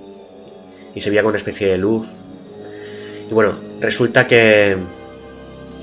y 0.97 1.01
se 1.01 1.11
veía 1.11 1.21
con 1.21 1.29
una 1.29 1.37
especie 1.37 1.67
de 1.67 1.77
luz. 1.77 2.07
Y 3.29 3.33
bueno, 3.33 3.53
resulta 3.79 4.25
que 4.25 4.77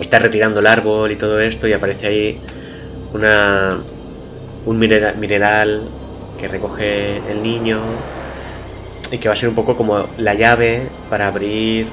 está 0.01 0.19
retirando 0.19 0.59
el 0.59 0.67
árbol 0.67 1.13
y 1.13 1.17
todo 1.17 1.39
esto 1.39 1.69
y 1.69 1.73
aparece 1.73 2.09
ahí 2.09 2.41
una, 3.13 3.79
un 4.67 4.77
mineral, 4.77 5.89
que 6.37 6.49
recoge 6.49 7.19
el 7.31 7.45
niño 7.45 7.81
y 9.13 9.19
que 9.19 9.29
va 9.29 9.35
a 9.35 9.37
ser 9.37 9.49
un 9.49 9.55
poco 9.55 9.77
como 9.77 10.09
la 10.19 10.35
llave 10.35 10.89
para 11.09 11.29
abrir 11.29 11.87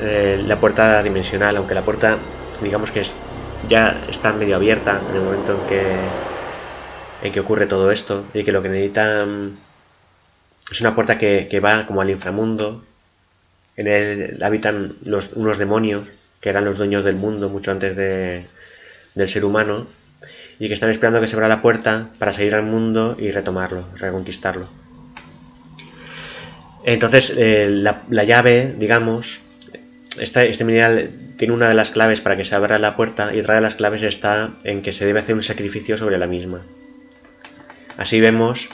eh, 0.00 0.42
la 0.46 0.58
puerta 0.58 1.02
dimensional, 1.02 1.58
aunque 1.58 1.74
la 1.74 1.82
puerta 1.82 2.16
digamos 2.62 2.90
que 2.90 3.00
es, 3.00 3.16
ya 3.68 4.02
está 4.08 4.32
medio 4.32 4.56
abierta 4.56 5.02
en 5.10 5.16
el 5.16 5.22
momento 5.22 5.60
en 5.60 5.66
que, 5.66 5.82
en 7.22 7.32
que 7.32 7.40
ocurre 7.40 7.66
todo 7.66 7.90
esto 7.90 8.24
y 8.32 8.44
que 8.44 8.52
lo 8.52 8.62
que 8.62 8.70
necesita 8.70 9.26
mm, 9.26 9.50
es 10.72 10.80
una 10.80 10.94
puerta 10.94 11.18
que, 11.18 11.60
va 11.60 11.86
como 11.86 12.00
al 12.00 12.10
inframundo, 12.10 12.84
en 13.76 13.86
él 13.88 14.42
habitan 14.42 14.96
unos 15.04 15.58
demonios 15.58 16.08
que 16.40 16.48
eran 16.48 16.64
los 16.64 16.76
dueños 16.76 17.04
del 17.04 17.16
mundo 17.16 17.48
mucho 17.48 17.70
antes 17.70 17.94
de, 17.96 18.46
del 19.14 19.28
ser 19.28 19.44
humano 19.44 19.86
y 20.58 20.68
que 20.68 20.74
están 20.74 20.90
esperando 20.90 21.20
que 21.20 21.28
se 21.28 21.36
abra 21.36 21.48
la 21.48 21.62
puerta 21.62 22.10
para 22.18 22.32
salir 22.32 22.54
al 22.54 22.64
mundo 22.64 23.16
y 23.18 23.30
retomarlo, 23.30 23.86
reconquistarlo. 23.96 24.68
Entonces, 26.84 27.34
eh, 27.38 27.68
la, 27.68 28.24
llave, 28.24 28.74
digamos, 28.76 29.40
este 30.18 30.64
mineral 30.64 31.10
tiene 31.36 31.54
una 31.54 31.68
de 31.68 31.74
las 31.74 31.90
claves 31.90 32.20
para 32.20 32.36
que 32.36 32.44
se 32.44 32.54
abra 32.54 32.78
la 32.78 32.96
puerta 32.96 33.34
y 33.34 33.40
otra 33.40 33.54
de 33.54 33.60
las 33.60 33.76
claves 33.76 34.02
está 34.02 34.50
en 34.64 34.82
que 34.82 34.92
se 34.92 35.06
debe 35.06 35.20
hacer 35.20 35.34
un 35.34 35.42
sacrificio 35.42 35.96
sobre 35.96 36.18
la 36.18 36.26
misma. 36.26 36.64
Así 37.96 38.20
vemos 38.20 38.70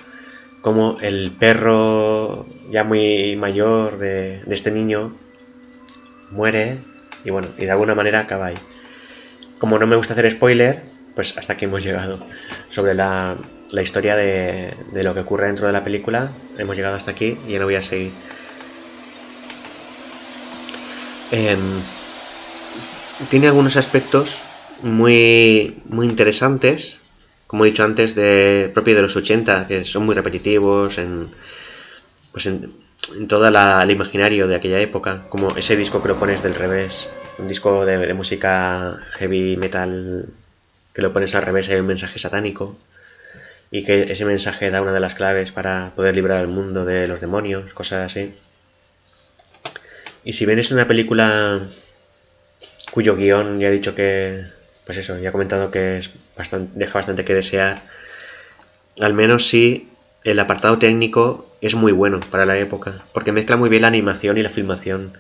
como 0.61 0.99
el 1.01 1.33
perro 1.33 2.47
ya 2.71 2.85
muy 2.85 3.37
mayor 3.37 3.99
de, 3.99 4.43
de 4.45 4.55
este 4.55 4.71
niño 4.71 5.17
muere 6.31 6.79
y 7.25 7.31
bueno, 7.31 7.49
y 7.59 7.65
de 7.65 7.71
alguna 7.71 7.95
manera 7.95 8.21
acaba 8.21 8.47
ahí. 8.47 8.59
Como 9.59 9.79
no 9.79 9.87
me 9.87 9.97
gusta 9.97 10.13
hacer 10.13 10.31
spoiler, 10.31 10.83
pues 11.15 11.37
hasta 11.37 11.55
aquí 11.55 11.65
hemos 11.65 11.83
llegado 11.83 12.25
sobre 12.69 12.95
la, 12.95 13.37
la 13.71 13.83
historia 13.83 14.15
de, 14.15 14.73
de, 14.93 15.03
lo 15.03 15.15
que 15.15 15.21
ocurre 15.21 15.47
dentro 15.47 15.67
de 15.67 15.73
la 15.73 15.85
película. 15.85 16.31
Hemos 16.59 16.77
llegado 16.77 16.97
hasta 16.97 17.11
aquí 17.11 17.37
y 17.47 17.53
ya 17.53 17.59
no 17.59 17.65
voy 17.65 17.75
a 17.75 17.83
seguir. 17.83 18.13
Em, 21.31 21.81
tiene 23.29 23.49
algunos 23.49 23.77
aspectos 23.77 24.43
muy, 24.83 25.83
muy 25.89 26.07
interesantes, 26.07 27.01
como 27.49 27.65
he 27.65 27.71
dicho 27.71 27.83
antes, 27.83 28.15
de 28.15 28.71
propio 28.73 28.95
de 28.95 29.03
los 29.03 29.17
80, 29.17 29.67
que 29.67 29.85
son 29.85 30.07
muy 30.07 30.15
repetitivos 30.15 30.99
en, 30.99 31.29
pues 32.31 32.47
en, 32.47 32.73
en 33.17 33.27
todo 33.27 33.49
el 33.49 33.91
imaginario 33.91 34.47
de 34.47 34.55
aquella 34.55 34.81
época, 34.81 35.25
como 35.31 35.57
ese 35.57 35.75
disco 35.77 36.03
que 36.03 36.09
lo 36.09 36.19
pones 36.19 36.43
del 36.43 36.55
revés, 36.55 37.09
un 37.39 37.49
disco 37.49 37.87
de, 37.87 38.13
música 38.15 39.01
heavy 39.13 39.57
metal 39.57 40.27
que 40.93 41.03
lo 41.03 41.13
pones 41.13 41.35
al 41.35 41.43
revés, 41.43 41.71
hay 41.71 41.81
un 41.81 41.87
mensaje 41.87 42.19
satánico 42.19 42.77
y 43.71 43.85
que 43.85 44.13
ese 44.13 44.25
mensaje 44.25 44.71
da 44.71 44.83
una 44.83 44.93
de 44.93 45.01
las 45.01 45.15
claves 45.15 45.53
para 45.53 45.93
poder 45.95 46.17
librar 46.17 46.39
al 46.39 46.49
mundo 46.49 46.85
de 46.85 47.09
los 47.09 47.21
demonios, 47.21 47.73
cosas 47.73 48.05
así. 48.05 48.35
Y 50.25 50.35
si 50.35 50.45
bien 50.45 50.59
es 50.59 50.73
una 50.73 50.87
película 50.87 51.61
cuyo 52.91 53.17
guion 53.17 53.59
ya 53.59 53.69
he 53.69 53.73
dicho 53.73 53.95
que, 53.95 54.45
pues 54.85 54.99
eso, 54.99 55.19
ya 55.19 55.31
he 55.31 55.33
comentado 55.33 55.71
que 55.71 55.99
es 55.99 56.11
deja 56.75 56.99
bastante 56.99 57.25
que 57.25 57.35
desear, 57.35 57.83
al 59.01 59.15
menos 59.15 59.49
sí 59.49 59.91
el 60.25 60.39
apartado 60.41 60.79
técnico 60.79 61.47
es 61.61 61.75
muy 61.75 61.93
bueno 61.93 62.21
para 62.31 62.47
la 62.47 62.57
época, 62.59 63.03
porque 63.13 63.33
mezcla 63.33 63.57
muy 63.57 63.69
bien 63.69 63.83
la 63.83 63.89
animación 63.89 64.39
y 64.39 64.43
la 64.43 64.49
filmación. 64.49 65.13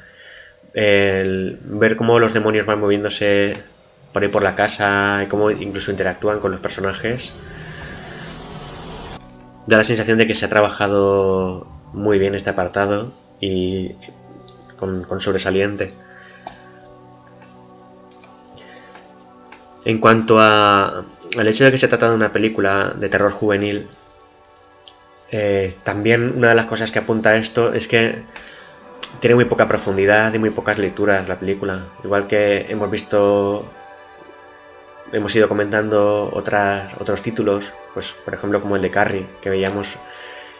Ver 0.75 1.96
cómo 1.96 2.18
los 2.18 2.34
demonios 2.34 2.66
van 2.66 2.80
moviéndose 2.80 3.56
por 4.12 4.22
ahí 4.22 4.28
por 4.28 4.42
la 4.42 4.54
casa 4.54 5.22
y 5.25 5.26
cómo 5.26 5.50
incluso 5.50 5.90
interactúan 5.90 6.40
con 6.40 6.50
los 6.50 6.60
personajes, 6.60 7.32
da 9.66 9.76
la 9.76 9.84
sensación 9.84 10.18
de 10.18 10.26
que 10.26 10.34
se 10.34 10.46
ha 10.46 10.48
trabajado 10.48 11.66
muy 11.92 12.18
bien 12.18 12.34
este 12.34 12.50
apartado 12.50 13.12
y 13.40 13.92
con, 14.78 15.20
sobresaliente. 15.20 15.92
En 19.88 20.00
cuanto 20.00 20.38
a, 20.38 21.02
al 21.38 21.49
hecho 21.49 21.64
de 21.64 21.71
que 21.71 21.78
se 21.78 21.88
trata 21.88 22.11
de 22.11 22.14
una 22.14 22.30
película 22.30 22.92
de 22.95 23.09
terror 23.09 23.33
juvenil, 23.33 23.88
eh, 25.30 25.75
también 25.83 26.35
una 26.37 26.50
de 26.50 26.54
las 26.54 26.66
cosas 26.66 26.92
que 26.92 26.99
apunta 26.99 27.30
a 27.30 27.37
esto 27.37 27.73
es 27.73 27.88
que 27.88 28.23
tiene 29.21 29.35
muy 29.35 29.47
poca 29.47 29.66
profundidad 29.66 30.35
y 30.35 30.38
muy 30.38 30.50
pocas 30.50 30.76
lecturas 30.76 31.26
la 31.26 31.38
película. 31.38 31.87
Igual 32.04 32.26
que 32.26 32.66
hemos 32.68 32.90
visto, 32.90 33.66
hemos 35.11 35.35
ido 35.35 35.49
comentando 35.49 36.30
otros 36.35 37.23
títulos, 37.23 37.73
pues 37.95 38.12
por 38.12 38.35
ejemplo 38.35 38.61
como 38.61 38.76
el 38.76 38.83
de 38.83 38.90
Carrie, 38.90 39.26
que 39.40 39.49
veíamos 39.49 39.97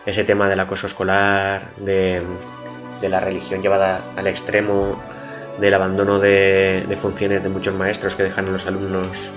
ese 0.06 0.25
tema 0.25 0.49
del 0.49 0.61
acoso 0.61 0.87
escolar, 0.87 1.68
de, 1.76 2.23
la 3.02 3.20
religión 3.20 3.61
llevada 3.61 4.00
al 4.16 4.26
extremo, 4.26 4.99
del 5.60 5.74
abandono 5.74 6.18
de, 6.18 6.96
funciones 7.00 7.42
de 7.42 7.48
muchos 7.48 7.74
maestros 7.74 8.14
que 8.14 8.24
dejan 8.24 8.46
a 8.48 8.50
los 8.50 8.66
alumnos 8.66 9.30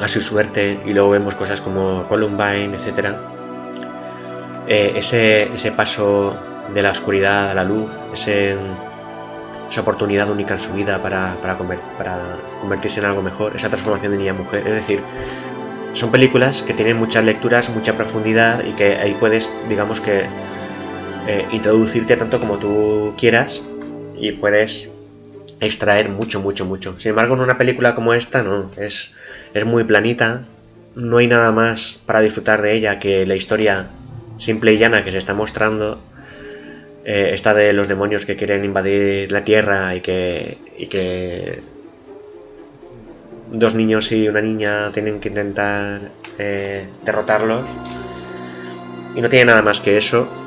a 0.00 0.08
su 0.08 0.20
suerte 0.20 0.80
y 0.84 0.92
luego 0.92 1.10
vemos 1.10 1.34
cosas 1.34 1.60
como 1.60 2.06
Columbine, 2.08 2.74
etcétera 2.74 3.20
eh, 4.66 4.92
ese, 4.96 5.52
ese, 5.52 5.72
paso 5.72 6.36
de 6.72 6.82
la 6.82 6.90
oscuridad 6.90 7.50
a 7.50 7.54
la 7.54 7.64
luz, 7.64 7.92
esa 8.12 9.80
oportunidad 9.80 10.30
única 10.30 10.54
en 10.54 10.60
su 10.60 10.72
vida 10.72 11.02
para, 11.02 11.36
para, 11.42 11.58
para, 11.58 12.36
convertirse 12.60 13.00
en 13.00 13.06
algo 13.06 13.22
mejor, 13.22 13.56
esa 13.56 13.68
transformación 13.68 14.12
de 14.12 14.18
niña 14.18 14.32
a 14.32 14.34
mujer. 14.34 14.66
Es 14.66 14.74
decir, 14.74 15.02
son 15.94 16.10
películas 16.10 16.62
que 16.62 16.74
tienen 16.74 16.96
muchas 16.96 17.24
lecturas, 17.24 17.70
mucha 17.70 17.96
profundidad 17.96 18.64
y 18.64 18.72
que 18.72 18.96
ahí 18.96 19.16
puedes, 19.18 19.52
digamos 19.68 20.00
que, 20.00 20.22
eh, 21.26 21.46
introducirte 21.52 22.16
tanto 22.16 22.40
como 22.40 22.58
tú 22.58 23.14
quieras 23.16 23.62
y 24.22 24.30
puedes 24.30 24.88
extraer 25.60 26.08
mucho, 26.08 26.40
mucho, 26.40 26.64
mucho. 26.64 26.94
Sin 26.98 27.10
embargo, 27.10 27.34
en 27.34 27.40
una 27.40 27.58
película 27.58 27.96
como 27.96 28.14
esta, 28.14 28.44
no, 28.44 28.70
es, 28.76 29.16
es 29.52 29.64
muy 29.66 29.82
planita, 29.82 30.44
no 30.94 31.16
hay 31.16 31.26
nada 31.26 31.50
más 31.50 32.00
para 32.06 32.20
disfrutar 32.20 32.62
de 32.62 32.72
ella 32.72 33.00
que 33.00 33.26
la 33.26 33.34
historia 33.34 33.90
simple 34.38 34.74
y 34.74 34.78
llana 34.78 35.04
que 35.04 35.10
se 35.10 35.18
está 35.18 35.34
mostrando, 35.34 36.00
eh, 37.04 37.30
esta 37.32 37.52
de 37.52 37.72
los 37.72 37.88
demonios 37.88 38.24
que 38.24 38.36
quieren 38.36 38.64
invadir 38.64 39.32
la 39.32 39.44
Tierra 39.44 39.92
y 39.96 40.02
que, 40.02 40.56
y 40.78 40.86
que 40.86 41.60
dos 43.50 43.74
niños 43.74 44.12
y 44.12 44.28
una 44.28 44.40
niña 44.40 44.92
tienen 44.92 45.18
que 45.18 45.30
intentar 45.30 46.12
eh, 46.38 46.86
derrotarlos. 47.04 47.68
Y 49.16 49.20
no 49.20 49.28
tiene 49.28 49.46
nada 49.46 49.62
más 49.62 49.80
que 49.80 49.96
eso 49.96 50.41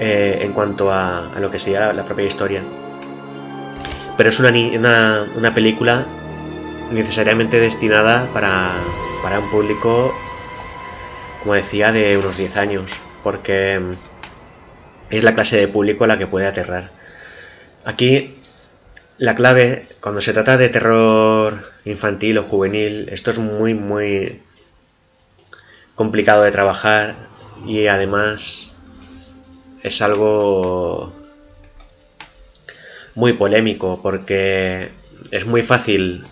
eh, 0.00 0.40
en 0.42 0.52
cuanto 0.52 0.92
a, 0.92 1.30
lo 1.38 1.50
que 1.50 1.58
sería 1.58 1.92
la, 1.92 2.04
propia 2.04 2.24
historia. 2.24 2.62
Pero 4.16 4.28
es 4.28 4.40
una, 4.40 4.50
una, 4.50 5.26
una 5.36 5.54
película 5.54 6.06
necesariamente 6.90 7.60
destinada 7.60 8.28
para, 8.32 8.72
para 9.22 9.38
un 9.38 9.50
público 9.50 10.14
como 11.40 11.54
decía, 11.54 11.92
de 11.92 12.16
unos 12.16 12.36
10 12.36 12.56
años, 12.56 13.00
porque 13.22 13.80
es 15.10 15.22
la 15.22 15.34
clase 15.34 15.58
de 15.58 15.68
público 15.68 16.04
a 16.04 16.08
la 16.08 16.18
que 16.18 16.26
puede 16.26 16.46
aterrar. 16.46 16.90
Aquí 17.84 18.36
la 19.18 19.34
clave, 19.34 19.86
cuando 20.00 20.20
se 20.20 20.32
trata 20.32 20.56
de 20.56 20.68
terror 20.68 21.72
infantil 21.84 22.38
o 22.38 22.42
juvenil, 22.42 23.08
esto 23.10 23.30
es 23.30 23.38
muy, 23.38 23.74
muy 23.74 24.42
complicado 25.94 26.42
de 26.42 26.50
trabajar 26.50 27.16
y 27.66 27.86
además 27.86 28.76
es 29.82 30.02
algo 30.02 31.12
muy 33.14 33.32
polémico 33.34 34.00
porque 34.02 34.90
es 35.30 35.46
muy 35.46 35.62
fácil 35.62 36.24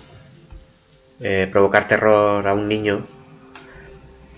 eh, 1.20 1.48
provocar 1.50 1.88
terror 1.88 2.46
a 2.46 2.54
un 2.54 2.68
niño 2.68 3.06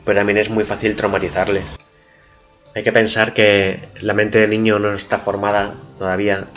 pero 0.09 0.21
también 0.21 0.39
es 0.39 0.49
muy 0.49 0.65
fácil 0.65 0.97
traumatizarle. 0.97 1.61
Hay 2.75 2.83
que 2.83 2.93
pensar 2.93 3.35
que 3.35 3.79
la 4.01 4.15
mente 4.15 4.39
del 4.39 4.49
niño 4.49 4.79
no 4.79 4.95
está 4.95 5.19
formada 5.19 5.75
todavía. 5.99 6.49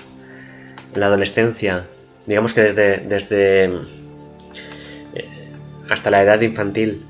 En 0.94 1.00
la 1.02 1.08
adolescencia, 1.08 1.86
digamos 2.26 2.54
que 2.54 2.62
desde, 2.62 3.00
desde 3.00 3.66
eh, 5.16 5.52
hasta 5.90 6.12
la 6.12 6.22
edad 6.24 6.40
infantil, 6.40 7.06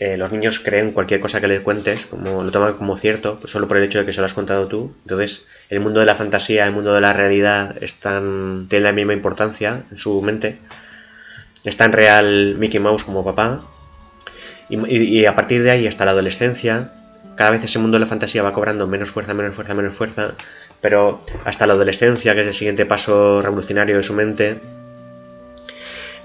eh, 0.00 0.16
los 0.16 0.32
niños 0.32 0.60
creen 0.60 0.92
cualquier 0.92 1.20
cosa 1.20 1.42
que 1.42 1.46
les 1.46 1.60
cuentes, 1.60 2.06
como 2.06 2.42
lo 2.42 2.50
toman 2.50 2.72
como 2.72 2.96
cierto, 2.96 3.38
pues 3.38 3.52
solo 3.52 3.68
por 3.68 3.76
el 3.76 3.84
hecho 3.84 3.98
de 3.98 4.06
que 4.06 4.14
se 4.14 4.20
lo 4.20 4.24
has 4.26 4.32
contado 4.32 4.66
tú. 4.66 4.94
Entonces, 5.02 5.46
el 5.68 5.80
mundo 5.80 6.00
de 6.00 6.06
la 6.06 6.14
fantasía, 6.14 6.66
el 6.66 6.72
mundo 6.72 6.94
de 6.94 7.02
la 7.02 7.12
realidad 7.12 7.76
están, 7.82 8.66
tienen 8.70 8.84
la 8.84 8.92
misma 8.92 9.12
importancia 9.12 9.84
en 9.90 9.96
su 9.98 10.22
mente. 10.22 10.58
Es 11.64 11.76
tan 11.76 11.92
real 11.92 12.56
Mickey 12.58 12.80
Mouse 12.80 13.04
como 13.04 13.22
papá, 13.22 13.62
y, 14.70 15.24
a 15.26 15.34
partir 15.34 15.62
de 15.62 15.70
ahí 15.70 15.86
hasta 15.86 16.04
la 16.04 16.12
adolescencia, 16.12 16.92
cada 17.36 17.50
vez 17.50 17.62
ese 17.64 17.78
mundo 17.78 17.96
de 17.96 18.00
la 18.00 18.06
fantasía 18.06 18.42
va 18.42 18.52
cobrando 18.52 18.86
menos 18.86 19.10
fuerza, 19.10 19.34
menos 19.34 19.54
fuerza, 19.54 19.74
menos 19.74 19.94
fuerza, 19.94 20.34
pero 20.80 21.20
hasta 21.44 21.66
la 21.66 21.74
adolescencia, 21.74 22.34
que 22.34 22.40
es 22.40 22.46
el 22.46 22.54
siguiente 22.54 22.86
paso 22.86 23.42
revolucionario 23.42 23.96
de 23.96 24.02
su 24.02 24.14
mente, 24.14 24.60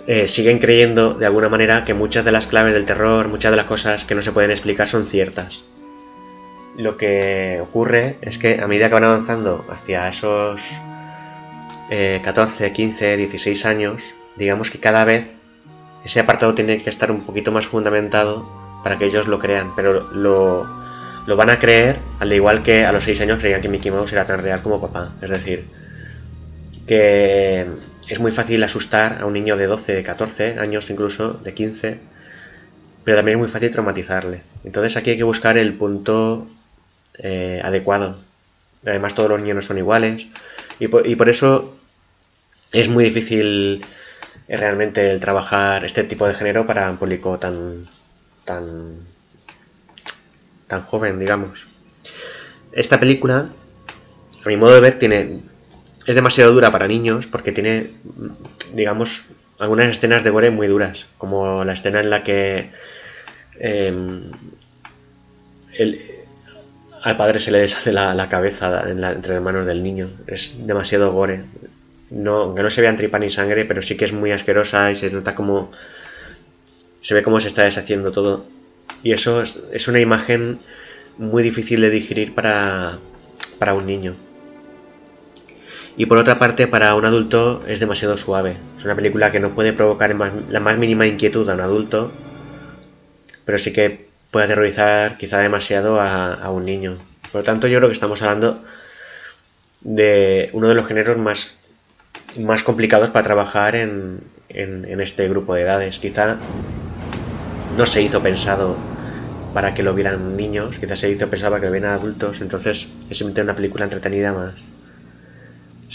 eh, 0.08 0.28
siguen 0.28 0.60
creyendo 0.60 1.14
de 1.14 1.26
alguna 1.26 1.50
manera 1.50 1.86
que 1.86 1.94
muchas 1.94 2.26
de 2.26 2.32
las 2.32 2.48
claves 2.48 2.74
del 2.74 2.86
terror, 2.86 3.28
muchas 3.28 3.52
de 3.52 3.58
las 3.58 3.66
cosas 3.66 4.06
que 4.06 4.16
no 4.16 4.22
se 4.22 4.32
pueden 4.32 4.52
explicar 4.52 4.88
son 4.88 5.08
ciertas. 5.08 5.66
lo 6.78 6.98
que 6.98 7.60
ocurre 7.62 8.18
es 8.22 8.38
que 8.38 8.60
a 8.62 8.68
medida 8.68 8.90
que 8.90 8.96
van 8.96 9.06
avanzando 9.06 9.66
hacia 9.70 10.10
esos 10.10 10.74
14, 11.90 12.74
15, 12.74 13.16
16 13.16 13.66
años, 13.66 14.14
digamos 14.36 14.72
que 14.72 14.80
cada 14.80 15.06
vez 15.06 15.28
ese 16.04 16.20
apartado 16.20 16.54
tiene 16.54 16.82
que 16.82 16.90
estar 16.90 17.12
un 17.12 17.22
poquito 17.22 17.52
más 17.52 17.66
fundamentado 17.66 18.48
para 18.84 18.98
que 18.98 19.06
ellos 19.06 19.28
lo 19.28 19.40
crean, 19.40 19.74
pero 19.76 20.12
lo, 20.12 20.68
lo 21.26 21.36
van 21.36 21.50
a 21.50 21.60
creer 21.60 21.98
al 22.20 22.32
igual 22.32 22.62
que 22.62 22.86
a 22.86 22.92
los 22.92 23.04
6 23.04 23.22
años 23.22 23.40
creían 23.40 23.62
que 23.62 23.70
Mickey 23.70 23.92
Mouse 23.92 24.14
era 24.14 24.28
tan 24.28 24.42
real 24.42 24.62
como 24.62 24.80
papá. 24.80 25.14
Es 25.22 25.32
decir, 25.32 25.66
que 26.86 27.66
es 28.08 28.20
muy 28.20 28.32
fácil 28.32 28.64
asustar 28.64 29.22
a 29.22 29.26
un 29.26 29.34
niño 29.34 29.58
de 29.58 29.68
12, 29.68 30.04
14 30.04 30.60
años 30.60 30.90
incluso, 30.90 31.34
de 31.34 31.54
15, 31.54 32.00
pero 33.04 33.18
también 33.18 33.38
es 33.38 33.42
muy 33.42 33.48
fácil 33.48 33.72
traumatizarle. 33.72 34.42
Entonces 34.64 34.96
aquí 34.98 35.12
hay 35.12 35.18
que 35.18 35.24
buscar 35.24 35.58
el 35.58 35.74
punto 35.74 36.48
eh, 37.20 37.62
adecuado. 37.64 38.18
Además 38.86 39.16
todos 39.16 39.30
los 39.30 39.42
niños 39.42 39.56
no 39.56 39.62
son 39.62 39.78
iguales 39.78 40.28
y 40.80 40.88
por, 40.88 41.30
eso 41.30 41.76
es 42.72 42.90
muy 42.90 43.06
difícil 43.06 43.84
eh, 44.48 44.58
realmente 44.58 45.10
el 45.10 45.20
trabajar 45.20 45.86
este 45.86 46.04
tipo 46.04 46.28
de 46.28 46.36
género 46.36 46.66
para 46.66 46.90
un 46.92 46.98
público 46.98 47.40
tan 47.40 47.88
tan 48.44 49.08
tan 50.68 50.82
joven, 50.82 51.18
digamos. 51.18 51.68
Esta 52.72 53.00
película, 53.00 53.50
a 54.44 54.48
mi 54.48 54.58
modo 54.58 54.76
de 54.76 54.82
ver, 54.82 55.00
tiene 55.00 55.42
es 56.06 56.16
demasiado 56.16 56.54
dura 56.54 56.72
para 56.72 56.88
niños 56.88 57.28
porque 57.28 57.52
tiene, 57.52 57.90
digamos, 58.74 59.26
algunas 59.58 59.88
escenas 59.88 60.24
de 60.24 60.30
gore 60.30 60.52
muy 60.52 60.68
duras, 60.68 61.08
como 61.18 61.64
la 61.64 61.74
escena 61.74 62.00
en 62.00 62.10
la 62.10 62.24
que 62.24 62.72
em, 63.60 64.32
al 67.02 67.18
padre 67.18 67.40
se 67.40 67.52
le 67.52 67.60
deshace 67.60 67.92
la, 67.92 68.30
cabeza 68.30 68.90
entre 68.90 69.34
las 69.34 69.44
manos 69.44 69.66
del 69.66 69.84
niño. 69.84 70.10
Es 70.28 70.66
demasiado 70.68 71.12
gore. 71.12 71.44
No, 72.12 72.54
que 72.54 72.62
no 72.62 72.70
se 72.70 72.82
vean 72.82 72.98
tripa 72.98 73.18
ni 73.18 73.30
sangre, 73.30 73.66
pero 73.66 73.82
sí 73.82 73.98
que 73.98 74.06
es 74.06 74.14
muy 74.14 74.32
asquerosa 74.32 74.92
y 74.92 74.96
se 74.96 75.10
nota 75.10 75.34
como 75.34 75.72
se 77.02 77.16
ve 77.16 77.24
cómo 77.24 77.40
se 77.40 77.48
está 77.48 77.64
deshaciendo 77.64 78.12
todo. 78.12 78.46
Y 79.02 79.12
eso 79.12 79.42
es, 79.42 79.58
es 79.72 79.88
una 79.88 80.00
imagen 80.00 80.60
muy 81.18 81.42
difícil 81.42 81.82
de 81.82 81.90
digerir 81.90 82.36
para 82.36 83.00
un 83.74 83.86
niño. 83.86 84.16
Y 85.98 86.08
por 86.08 86.18
otra 86.18 86.38
parte, 86.38 86.68
para 86.68 86.94
un 86.96 87.06
adulto 87.06 87.64
es 87.68 87.80
demasiado 87.80 88.18
suave. 88.18 88.58
Es 88.78 88.84
una 88.84 88.96
película 88.96 89.32
que 89.32 89.40
no 89.40 89.56
puede 89.56 89.72
provocar 89.72 90.14
la 90.14 90.60
más 90.60 90.78
mínima 90.78 91.08
inquietud 91.08 91.50
a 91.50 91.54
un 91.54 91.62
adulto, 91.62 92.12
pero 93.46 93.58
sí 93.58 93.72
que 93.72 94.10
puede 94.30 94.46
aterrorizar 94.46 95.18
quizá 95.18 95.40
demasiado 95.40 96.02
a, 96.02 96.50
un 96.50 96.66
niño. 96.66 96.98
Por 97.32 97.42
lo 97.42 97.44
tanto, 97.44 97.68
yo 97.68 97.78
creo 97.78 97.90
que 97.90 97.94
estamos 97.94 98.22
hablando 98.22 98.62
de 99.82 100.50
uno 100.52 100.68
de 100.68 100.76
los 100.76 100.86
géneros 100.86 101.18
más, 101.18 101.56
más 102.40 102.64
complicados 102.64 103.12
para 103.12 103.24
trabajar 103.24 103.76
en, 103.76 104.22
en, 104.50 105.00
este 105.00 105.30
grupo 105.30 105.56
de 105.56 105.62
edades. 105.62 106.00
Quizá 106.00 106.40
no 107.78 107.86
se 107.86 108.02
hizo 108.02 108.22
pensado 108.22 108.76
para 109.54 109.74
que 109.74 109.84
lo 109.84 109.94
vieran 109.94 110.36
niños, 110.36 110.78
quizá 110.78 110.98
se 110.98 111.10
hizo 111.10 111.30
pensado 111.30 111.52
para 111.52 111.62
que 111.62 111.68
lo 111.68 111.72
vieran 111.72 111.92
adultos, 111.92 112.42
entonces 112.42 112.90
es 113.10 113.18
simplemente 113.18 113.44
una 113.44 113.56
película 113.56 113.86
entretenida 113.86 114.34
más 114.34 114.75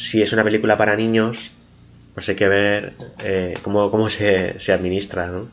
si 0.01 0.23
es 0.23 0.33
una 0.33 0.45
película 0.45 0.79
para 0.79 0.97
niños, 0.97 1.51
pues 2.15 2.29
hay 2.31 2.35
que 2.35 2.49
ver 2.49 2.95
eh, 3.23 3.59
cómo, 3.63 4.09
se, 4.09 4.73
administra, 4.73 5.27
¿no? 5.27 5.51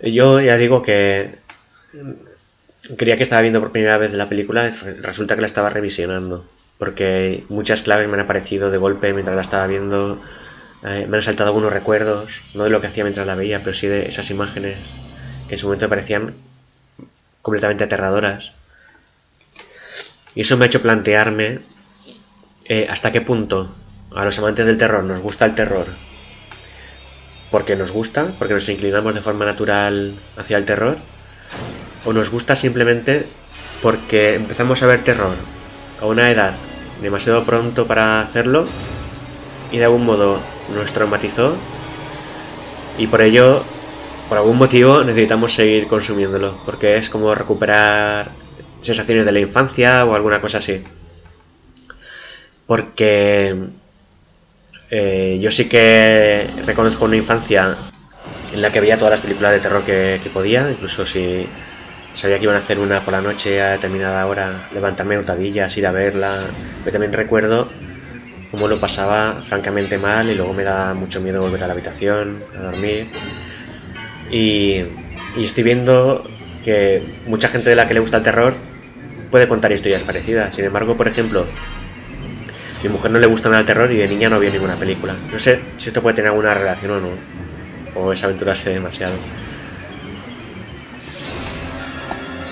Yo 0.00 0.40
ya 0.40 0.56
digo 0.56 0.82
que 0.82 1.36
quería 2.98 3.16
que 3.16 3.22
estaba 3.22 3.42
viendo 3.42 3.60
por 3.60 3.70
primera 3.70 3.98
vez 3.98 4.12
la 4.14 4.28
película, 4.28 4.70
resulta 5.02 5.34
que 5.34 5.42
la 5.42 5.46
estaba 5.46 5.70
revisionando, 5.70 6.48
porque 6.78 7.44
muchas 7.48 7.82
claves 7.82 8.08
me 8.08 8.14
han 8.14 8.20
aparecido 8.20 8.70
de 8.70 8.78
golpe 8.78 9.12
mientras 9.12 9.36
la 9.36 9.42
estaba 9.42 9.66
viendo, 9.66 10.20
eh, 10.84 11.06
me 11.08 11.18
han 11.18 11.22
saltado 11.22 11.48
algunos 11.48 11.72
recuerdos, 11.72 12.42
no 12.54 12.64
de 12.64 12.70
lo 12.70 12.80
que 12.80 12.86
hacía 12.86 13.04
mientras 13.04 13.26
la 13.26 13.34
veía, 13.34 13.62
pero 13.62 13.74
sí 13.74 13.86
de 13.86 14.08
esas 14.08 14.30
imágenes 14.30 15.00
que 15.48 15.54
en 15.54 15.58
su 15.58 15.66
momento 15.66 15.84
me 15.84 15.90
parecían 15.90 16.34
completamente 17.42 17.84
aterradoras. 17.84 18.52
Y 20.34 20.40
eso 20.40 20.56
me 20.56 20.64
ha 20.64 20.66
hecho 20.66 20.82
plantearme 20.82 21.60
eh, 22.66 22.86
hasta 22.88 23.12
qué 23.12 23.20
punto 23.20 23.74
a 24.14 24.24
los 24.24 24.38
amantes 24.38 24.66
del 24.66 24.78
terror 24.78 25.04
nos 25.04 25.20
gusta 25.20 25.44
el 25.44 25.54
terror 25.54 25.86
porque 27.54 27.76
nos 27.76 27.92
gusta, 27.92 28.32
porque 28.36 28.54
nos 28.54 28.68
inclinamos 28.68 29.14
de 29.14 29.20
forma 29.20 29.44
natural 29.44 30.16
hacia 30.36 30.56
el 30.56 30.64
terror, 30.64 30.96
o 32.04 32.12
nos 32.12 32.28
gusta 32.30 32.56
simplemente 32.56 33.28
porque 33.80 34.34
empezamos 34.34 34.82
a 34.82 34.88
ver 34.88 35.04
terror 35.04 35.36
a 36.00 36.06
una 36.06 36.28
edad 36.30 36.52
demasiado 37.00 37.44
pronto 37.44 37.86
para 37.86 38.20
hacerlo 38.20 38.66
y 39.70 39.78
de 39.78 39.84
algún 39.84 40.04
modo 40.04 40.40
nos 40.74 40.92
traumatizó 40.92 41.54
y 42.98 43.06
por 43.06 43.22
ello, 43.22 43.62
por 44.28 44.38
algún 44.38 44.58
motivo, 44.58 45.04
necesitamos 45.04 45.54
seguir 45.54 45.86
consumiéndolo, 45.86 46.60
porque 46.64 46.96
es 46.96 47.08
como 47.08 47.36
recuperar 47.36 48.32
sensaciones 48.80 49.26
de 49.26 49.30
la 49.30 49.38
infancia 49.38 50.04
o 50.04 50.14
alguna 50.16 50.40
cosa 50.40 50.58
así 50.58 50.82
porque 52.66 53.54
eh, 54.90 55.38
yo 55.40 55.50
sí 55.50 55.68
que 55.68 56.48
reconozco 56.64 57.04
una 57.04 57.16
infancia 57.16 57.76
en 58.52 58.62
la 58.62 58.70
que 58.70 58.80
veía 58.80 58.96
todas 58.96 59.10
las 59.10 59.20
películas 59.20 59.52
de 59.52 59.60
terror 59.60 59.82
que, 59.82 60.20
podía, 60.32 60.70
incluso 60.70 61.04
si 61.04 61.46
sabía 62.12 62.38
que 62.38 62.44
iban 62.44 62.56
a 62.56 62.60
hacer 62.60 62.78
una 62.78 63.00
por 63.00 63.12
la 63.12 63.20
noche 63.20 63.60
a 63.60 63.72
determinada 63.72 64.24
hora, 64.26 64.68
levantarme 64.72 65.18
hurtadillas, 65.18 65.76
ir 65.76 65.86
a 65.86 65.92
verla. 65.92 66.38
Pero 66.84 66.92
también 66.92 67.12
recuerdo 67.12 67.68
cómo 68.52 68.68
lo 68.68 68.78
pasaba 68.78 69.42
francamente 69.42 69.98
mal 69.98 70.30
y 70.30 70.36
luego 70.36 70.54
me 70.54 70.62
da 70.62 70.94
mucho 70.94 71.20
miedo 71.20 71.40
volver 71.40 71.64
a 71.64 71.66
la 71.66 71.72
habitación, 71.72 72.44
a 72.56 72.62
dormir. 72.62 73.08
Y, 74.30 74.84
y 75.36 75.44
estoy 75.44 75.64
viendo 75.64 76.24
que 76.62 77.02
mucha 77.26 77.48
gente 77.48 77.70
de 77.70 77.76
la 77.76 77.88
que 77.88 77.94
le 77.94 78.00
gusta 78.00 78.18
el 78.18 78.22
terror 78.22 78.54
puede 79.32 79.48
contar 79.48 79.72
historias 79.72 80.04
parecidas. 80.04 80.54
Sin 80.54 80.64
embargo, 80.64 80.96
por 80.96 81.08
ejemplo, 81.08 81.46
mi 82.84 82.90
mujer 82.90 83.10
no 83.10 83.18
le 83.18 83.26
gusta 83.26 83.48
nada 83.48 83.60
el 83.60 83.66
terror 83.66 83.90
y 83.90 83.96
de 83.96 84.06
niña 84.06 84.28
no 84.28 84.38
vio 84.38 84.50
ninguna 84.50 84.76
película. 84.76 85.16
No 85.32 85.38
sé 85.38 85.58
si 85.78 85.88
esto 85.88 86.02
puede 86.02 86.16
tener 86.16 86.30
alguna 86.30 86.52
relación 86.52 86.90
o 86.90 87.00
no. 87.00 87.08
O 87.94 88.12
es 88.12 88.22
aventurarse 88.22 88.70
demasiado. 88.70 89.14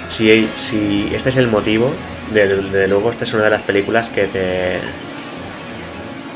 Si, 0.09 0.49
si 0.57 1.11
este 1.14 1.29
es 1.29 1.37
el 1.37 1.49
motivo, 1.49 1.92
de, 2.33 2.88
luego 2.88 3.11
esta 3.11 3.25
es 3.25 3.35
una 3.35 3.45
de 3.45 3.51
las 3.51 3.61
películas 3.61 4.09
que 4.09 4.27
te 4.27 4.79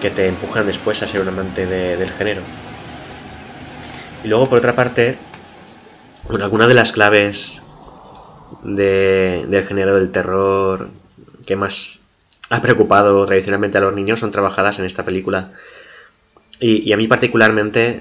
que 0.03 0.11
te 0.11 0.27
empujan 0.27 0.67
después 0.67 1.03
a 1.03 1.09
ser 1.09 1.23
un 1.23 1.29
amante 1.29 1.65
del 1.65 2.11
género. 2.11 2.43
Y 4.25 4.29
luego 4.29 4.47
por 4.47 4.59
otra 4.59 4.75
parte, 4.75 5.17
bueno, 6.29 6.45
alguna 6.45 6.67
de 6.67 6.75
las 6.75 6.93
claves 6.93 7.63
del 8.63 9.65
género 9.67 9.95
del 9.95 10.11
terror 10.11 10.91
que 11.47 11.57
más 11.57 12.01
ha 12.51 12.63
preocupado 12.63 13.27
tradicionalmente 13.27 13.79
a 13.79 13.81
los 13.81 13.95
niños 13.95 14.21
son 14.21 14.31
trabajadas 14.31 14.79
en 14.79 14.85
esta 14.85 15.05
película. 15.05 15.51
Y, 16.59 16.93
a 16.93 16.97
mí 16.97 17.07
particularmente, 17.07 18.01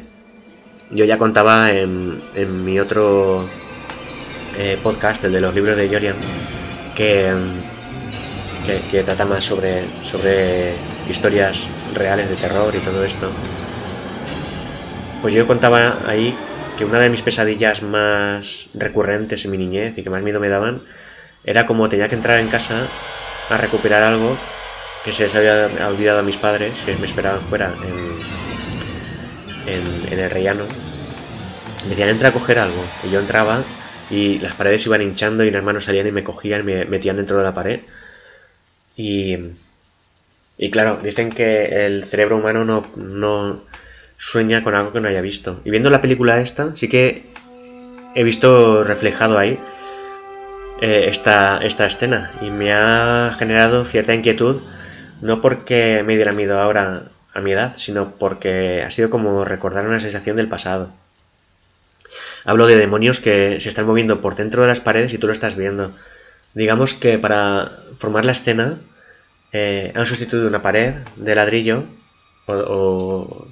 yo 0.91 1.03
ya 1.03 1.17
contaba 1.17 1.71
en, 1.71 2.21
mi 2.63 2.79
otro 2.79 3.49
eh, 4.57 4.79
podcast, 4.81 5.25
el 5.25 5.33
de 5.33 5.41
los 5.41 5.53
libros 5.53 5.75
de 5.75 5.89
Jorian, 5.89 6.15
que, 6.95 7.33
que, 8.89 9.03
trata 9.03 9.25
más 9.25 9.43
sobre, 9.43 9.83
sobre 10.03 10.73
historias 11.09 11.69
reales 11.93 12.29
de 12.29 12.35
terror 12.35 12.73
y 12.75 12.79
todo 12.79 13.03
esto. 13.03 13.29
Pues 15.21 15.33
yo 15.33 15.45
contaba 15.47 15.97
ahí 16.07 16.33
que 16.77 16.85
una 16.85 16.99
de 16.99 17.09
mis 17.09 17.23
pesadillas 17.23 17.81
más 17.81 18.69
recurrentes 18.73 19.43
en 19.43 19.51
mi 19.51 19.57
niñez 19.57 19.97
y 19.97 20.03
que 20.03 20.09
más 20.09 20.21
miedo 20.21 20.39
me 20.39 20.49
daban 20.49 20.81
era 21.43 21.65
como 21.65 21.89
tenía 21.89 22.09
que 22.09 22.15
entrar 22.15 22.39
en 22.39 22.47
casa 22.47 22.87
a 23.49 23.57
recuperar 23.57 24.03
algo 24.03 24.37
que 25.03 25.11
se 25.11 25.23
les 25.23 25.35
había 25.35 25.69
olvidado 25.87 26.19
a 26.19 26.23
mis 26.23 26.37
padres, 26.37 26.79
que 26.85 26.95
me 26.95 27.05
esperaban 27.05 27.41
fuera 27.41 27.73
en, 29.67 30.19
el 30.19 30.29
rellano. 30.31 30.65
Me 31.83 31.89
decían, 31.89 32.09
entra 32.09 32.29
a 32.29 32.31
coger 32.31 32.57
algo. 32.57 32.83
Y 33.03 33.11
yo 33.11 33.19
entraba 33.19 33.63
y 34.09 34.39
las 34.39 34.55
paredes 34.55 34.85
iban 34.85 35.01
hinchando 35.01 35.43
y 35.43 35.51
las 35.51 35.63
manos 35.63 35.83
salían 35.85 36.07
y 36.07 36.11
me 36.11 36.23
cogían 36.23 36.61
y 36.61 36.63
me 36.63 36.85
metían 36.85 37.17
dentro 37.17 37.37
de 37.37 37.43
la 37.43 37.53
pared. 37.53 37.81
Y, 38.97 39.37
y 40.57 40.71
claro, 40.71 40.99
dicen 41.03 41.31
que 41.31 41.85
el 41.85 42.05
cerebro 42.05 42.37
humano 42.37 42.65
no, 42.65 42.87
no 42.95 43.61
sueña 44.17 44.63
con 44.63 44.73
algo 44.73 44.91
que 44.91 45.01
no 45.01 45.07
haya 45.07 45.21
visto. 45.21 45.61
Y 45.65 45.69
viendo 45.69 45.89
la 45.91 46.01
película 46.01 46.39
esta, 46.39 46.75
sí 46.75 46.87
que 46.87 47.23
he 48.15 48.23
visto 48.23 48.83
reflejado 48.83 49.37
ahí 49.37 49.59
eh, 50.81 51.05
esta, 51.07 51.59
esta 51.63 51.85
escena 51.85 52.31
y 52.41 52.49
me 52.49 52.73
ha 52.73 53.35
generado 53.39 53.85
cierta 53.85 54.13
inquietud, 54.13 54.61
no 55.21 55.41
porque 55.41 56.03
me 56.05 56.15
diera 56.15 56.33
miedo 56.33 56.59
ahora 56.59 57.03
a 57.33 57.41
mi 57.41 57.51
edad, 57.51 57.73
sino 57.77 58.11
porque 58.11 58.81
ha 58.81 58.91
sido 58.91 59.09
como 59.09 59.45
recordar 59.45 59.87
una 59.87 59.99
sensación 59.99 60.35
del 60.35 60.49
pasado. 60.49 60.91
Hablo 62.43 62.67
de 62.67 62.77
demonios 62.77 63.19
que 63.19 63.59
se 63.59 63.69
están 63.69 63.87
moviendo 63.87 64.21
por 64.21 64.35
dentro 64.35 64.61
de 64.61 64.67
las 64.67 64.81
paredes 64.81 65.13
y 65.13 65.17
tú 65.17 65.27
lo 65.27 65.33
estás 65.33 65.55
viendo. 65.55 65.91
digamos 66.53 66.93
que 66.93 67.17
para 67.19 67.71
formar 67.97 68.25
la 68.25 68.31
escena 68.33 68.77
eh, 69.51 69.91
han 69.95 70.05
sustituido 70.05 70.47
una 70.47 70.61
pared 70.61 70.95
de 71.15 71.35
ladrillo 71.35 71.85
o, 72.47 73.47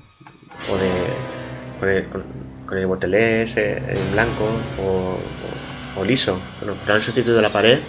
o, 0.69 0.77
de 0.77 0.89
con 1.79 1.89
el, 1.89 2.05
con, 2.65 2.77
el 2.77 2.85
botelés 2.85 3.57
en 3.57 4.11
blanco 4.11 4.45
o, 4.81 5.17
o 5.97 6.03
liso, 6.03 6.39
bueno, 6.59 6.75
pero 6.81 6.95
han 6.95 7.01
sustituido 7.01 7.41
la 7.41 7.51
pared 7.51 7.79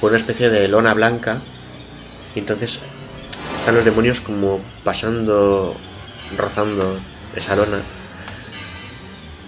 por 0.00 0.10
una 0.10 0.18
especie 0.18 0.48
de 0.48 0.68
lona 0.68 0.94
blanca 0.94 1.40
y 2.34 2.40
entonces 2.40 2.82
están 3.56 3.74
los 3.74 3.84
demonios 3.84 4.20
como 4.20 4.60
pasando, 4.84 5.76
rozando 6.36 6.98
esa 7.34 7.56
lona 7.56 7.80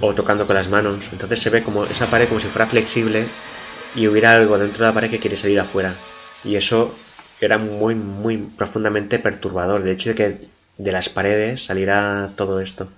o 0.01 0.14
tocando 0.14 0.47
con 0.47 0.57
las 0.57 0.68
manos. 0.68 1.09
Entonces 1.12 1.40
se 1.40 1.51
ve 1.51 1.62
como 1.62 1.85
esa 1.85 2.07
pared 2.07 2.29
como 2.29 2.40
si 2.40 2.49
fuera 2.49 2.66
flexible 2.66 3.27
y 3.94 4.07
hubiera 4.07 4.33
algo 4.33 4.59
dentro 4.59 4.85
de 4.85 4.90
la 4.90 4.94
pared 4.94 5.11
que 5.11 5.18
quiere 5.18 5.37
salir 5.37 5.61
afuera. 5.61 5.94
Y 6.44 6.57
eso 6.57 6.94
era 7.40 7.59
muy, 7.59 7.94
muy 7.94 8.37
profundamente 8.38 9.18
perturbador. 9.18 9.83
De 9.83 9.92
hecho, 9.92 10.11
de 10.11 10.14
que 10.14 10.49
de 10.79 10.92
las 10.92 11.09
paredes 11.09 11.64
saliera 11.64 12.31
todo 12.37 12.61
esto. 12.61 12.88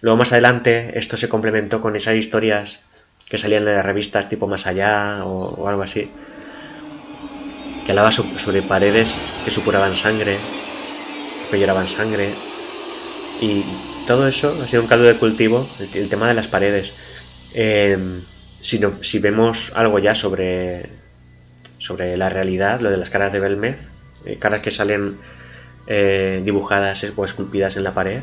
Luego 0.00 0.16
más 0.16 0.32
adelante 0.32 0.98
esto 0.98 1.16
se 1.16 1.28
complementó 1.28 1.80
con 1.80 1.96
esas 1.96 2.14
historias 2.14 2.87
que 3.28 3.38
salían 3.38 3.66
en 3.66 3.74
las 3.74 3.84
revistas 3.84 4.28
tipo 4.28 4.46
Más 4.46 4.66
Allá 4.66 5.24
o, 5.24 5.68
algo 5.68 5.82
así. 5.82 6.10
Que 7.84 7.92
hablaba 7.92 8.10
sobre 8.10 8.62
paredes 8.62 9.22
que 9.44 9.50
supuraban 9.50 9.94
sangre, 9.94 10.36
que 11.50 11.58
lloraban 11.58 11.88
sangre. 11.88 12.34
Y 13.40 13.64
todo 14.06 14.26
eso 14.26 14.58
ha 14.62 14.66
sido 14.66 14.82
un 14.82 14.88
caldo 14.88 15.04
de 15.06 15.16
cultivo, 15.16 15.68
el, 15.94 16.08
tema 16.08 16.28
de 16.28 16.34
las 16.34 16.48
paredes. 16.48 16.92
Em, 17.54 18.22
si, 18.60 19.18
vemos 19.18 19.72
algo 19.74 19.98
ya 19.98 20.14
sobre, 20.14 20.90
sobre 21.78 22.16
la 22.16 22.28
realidad, 22.28 22.80
lo 22.80 22.90
de 22.90 22.96
las 22.96 23.10
caras 23.10 23.32
de 23.32 23.40
Belmez, 23.40 23.90
eh, 24.24 24.36
caras 24.38 24.60
que 24.60 24.70
salen 24.70 25.18
eh, 25.86 26.42
dibujadas 26.44 27.06
o 27.16 27.24
esculpidas 27.24 27.76
en 27.76 27.84
la 27.84 27.94
pared 27.94 28.22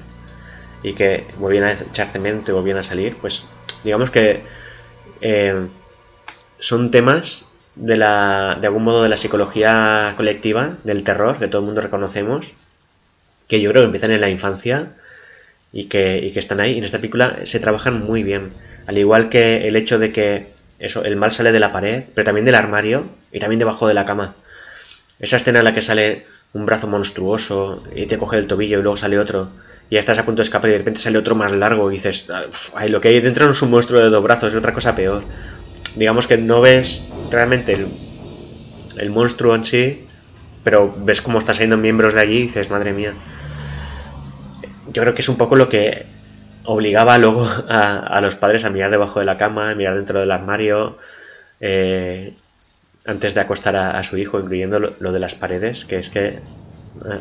y 0.84 0.94
que 0.94 1.26
volvían 1.40 1.64
a 1.64 1.72
echar 1.72 2.08
cemento 2.08 2.52
y 2.52 2.54
volvían 2.54 2.78
a 2.78 2.84
salir, 2.84 3.18
pues 3.18 3.46
digamos 3.84 4.12
que 4.12 4.44
em, 5.22 5.70
son 6.60 6.92
temas 6.92 7.50
de, 7.76 7.98
la, 7.98 8.58
de 8.60 8.68
algún 8.68 8.84
modo 8.84 9.04
de 9.04 9.10
la 9.10 9.18
psicología 9.18 10.14
colectiva, 10.18 10.78
del 10.84 11.04
terror, 11.04 11.38
que 11.38 11.48
todo 11.48 11.62
el 11.62 11.66
mundo 11.66 11.82
reconocemos, 11.82 12.54
que 13.48 13.62
yo 13.62 13.70
creo 13.72 13.84
que 13.84 13.88
empiezan 13.88 14.12
en 14.12 14.22
la 14.22 14.30
infancia 14.30 14.94
y 15.72 15.86
que, 15.86 16.32
están 16.36 16.60
ahí. 16.60 16.74
Y 16.74 16.78
en 16.78 16.84
esta 16.86 17.00
película 17.00 17.38
se 17.44 17.60
trabajan 17.60 18.04
muy 18.04 18.24
bien. 18.24 18.54
Al 18.88 18.98
igual 18.98 19.30
que 19.30 19.68
el 19.68 19.76
hecho 19.76 20.00
de 20.00 20.12
que 20.12 20.54
eso, 20.80 21.04
el 21.04 21.16
mal 21.16 21.32
sale 21.32 21.52
de 21.52 21.60
la 21.60 21.72
pared, 21.72 22.04
pero 22.14 22.26
también 22.26 22.46
del 22.46 22.56
armario 22.56 23.10
y 23.32 23.40
también 23.40 23.60
debajo 23.60 23.88
de 23.88 23.94
la 23.94 24.06
cama. 24.06 24.36
Esa 25.20 25.38
escena 25.38 25.60
en 25.60 25.66
la 25.66 25.74
que 25.74 25.82
sale 25.82 26.26
un 26.54 26.66
brazo 26.66 26.88
monstruoso 26.88 27.84
y 27.96 28.06
te 28.06 28.18
coge 28.18 28.38
el 28.38 28.48
tobillo 28.48 28.80
y 28.80 28.82
luego 28.82 28.98
sale 28.98 29.20
otro. 29.20 29.50
Y 29.90 29.96
ya 29.96 30.00
estás 30.00 30.18
a 30.20 30.26
punto 30.26 30.42
de 30.42 30.44
escapar 30.44 30.70
y 30.70 30.74
de 30.74 30.80
repente 30.80 31.00
sale 31.00 31.18
otro 31.18 31.36
más 31.36 31.52
largo 31.52 31.92
y 31.92 31.96
dices, 31.96 32.28
ay, 32.74 32.90
lo 32.90 33.02
que 33.02 33.10
hay 33.10 33.20
dentro 33.20 33.46
no 33.46 33.52
es 33.52 33.62
un 33.62 33.72
monstruo 33.72 34.02
de 34.02 34.10
dos 34.10 34.24
brazos, 34.24 34.54
es 34.54 34.60
otra 34.60 34.74
cosa 34.74 34.96
peor. 34.96 35.24
Digamos 35.96 36.28
que 36.28 36.38
no 36.38 36.62
ves 36.62 37.08
realmente 37.30 37.88
el, 38.98 39.10
monstruo 39.10 39.56
en 39.56 39.64
sí, 39.64 40.08
pero 40.64 40.94
ves 40.98 41.22
cómo 41.22 41.38
están 41.38 41.56
saliendo 41.56 41.78
miembros 41.78 42.14
de 42.16 42.22
allí 42.22 42.38
y 42.38 42.44
dices, 42.44 42.70
madre 42.70 42.94
mía 42.94 43.14
yo 44.96 45.02
creo 45.02 45.14
que 45.14 45.22
es 45.22 45.30
un 45.30 45.38
poco 45.38 45.56
lo 45.56 45.70
que 45.70 46.06
obligaba 46.64 47.18
luego 47.18 47.46
a, 47.70 48.20
los 48.22 48.36
padres 48.36 48.66
a 48.66 48.70
mirar 48.70 48.92
debajo 48.92 49.20
de 49.20 49.26
la 49.26 49.38
cama, 49.38 49.70
a 49.70 49.76
mirar 49.76 49.96
dentro 49.96 50.20
del 50.20 50.32
armario, 50.32 50.98
eh, 51.60 52.34
antes 53.06 53.34
de 53.34 53.42
acostar 53.42 53.76
a, 53.76 54.02
su 54.04 54.18
hijo, 54.18 54.40
incluyendo 54.40 54.80
lo, 54.80 55.12
de 55.12 55.20
las 55.20 55.36
paredes, 55.36 55.86
que 55.86 55.98
es 55.98 56.10
que 56.10 56.40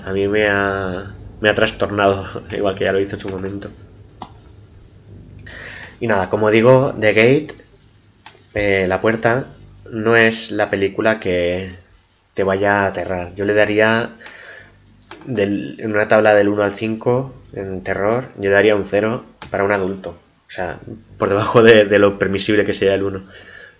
a, 0.05 0.12
mí 0.12 0.29
me 0.29 0.48
ha, 0.48 1.14
me 1.40 1.49
ha 1.49 1.55
trastornado, 1.55 2.42
igual 2.51 2.75
que 2.75 2.85
ya 2.85 2.92
lo 2.92 3.01
hizo 3.01 3.16
en 3.16 3.20
su 3.20 3.29
momento. 3.29 3.70
Y 6.01 6.07
nada, 6.07 6.29
como 6.29 6.51
digo, 6.51 6.94
The 6.99 7.12
Gate, 7.12 7.55
eh, 8.55 8.87
La 8.88 9.01
Puerta, 9.01 9.47
no 9.90 10.16
es 10.16 10.51
la 10.51 10.70
película 10.70 11.20
que 11.20 11.70
te 12.35 12.44
vaya 12.44 12.83
a 12.83 12.87
aterrar. 12.87 13.35
Yo 13.37 13.44
le 13.44 13.55
daría 13.55 14.11
en 15.27 15.90
una 15.90 16.09
tabla 16.09 16.35
del 16.35 16.49
1 16.49 16.62
al 16.62 16.73
5 16.73 17.35
en 17.55 17.83
terror, 17.83 18.29
yo 18.38 18.51
daría 18.51 18.77
un 18.77 18.85
0 18.85 19.25
para 19.51 19.64
un 19.64 19.73
adulto. 19.73 20.11
O 20.11 20.51
sea, 20.51 20.79
por 21.18 21.29
debajo 21.29 21.62
de, 21.62 21.99
lo 21.99 22.18
permisible 22.18 22.66
que 22.66 22.75
sea 22.75 22.94
el 22.94 23.03
1. 23.03 23.23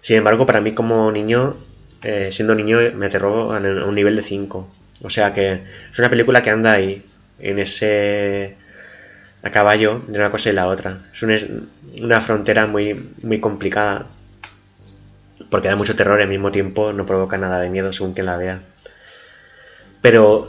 Sin 0.01 0.17
embargo, 0.17 0.47
para 0.47 0.61
mí 0.61 0.73
como 0.73 1.11
niño, 1.13 1.57
eh, 2.03 2.31
siendo 2.33 2.55
niño, 2.55 2.79
me 2.95 3.07
aterró 3.07 3.53
a 3.53 3.59
un 3.59 3.95
nivel 3.95 4.17
de 4.17 4.23
5. 4.23 4.71
O 5.03 5.11
sea 5.11 5.35
que 5.35 5.63
es 5.91 5.99
una 5.99 6.11
película 6.11 6.43
que 6.43 6.51
anda 6.51 6.73
ahí, 6.73 7.05
en 7.39 7.59
ese 7.59 8.57
a 9.43 9.51
caballo 9.51 10.01
de 10.09 10.19
una 10.19 10.31
cosa 10.31 10.51
y 10.51 10.53
la 10.53 10.69
otra. 10.69 11.01
Es 11.13 11.23
una, 12.01 12.21
frontera 12.21 12.67
muy, 12.67 13.11
muy 13.23 13.41
complicada. 13.41 14.07
Porque 15.51 15.69
da 15.69 15.77
mucho 15.77 15.95
terror 15.95 16.19
y 16.19 16.23
al 16.23 16.29
mismo 16.29 16.51
tiempo 16.51 16.93
no 16.93 17.05
provoca 17.05 17.37
nada 17.37 17.61
de 17.61 17.69
miedo 17.69 17.93
según 17.93 18.15
quien 18.15 18.27
la 18.27 18.39
vea. 18.39 18.61
Pero 20.01 20.49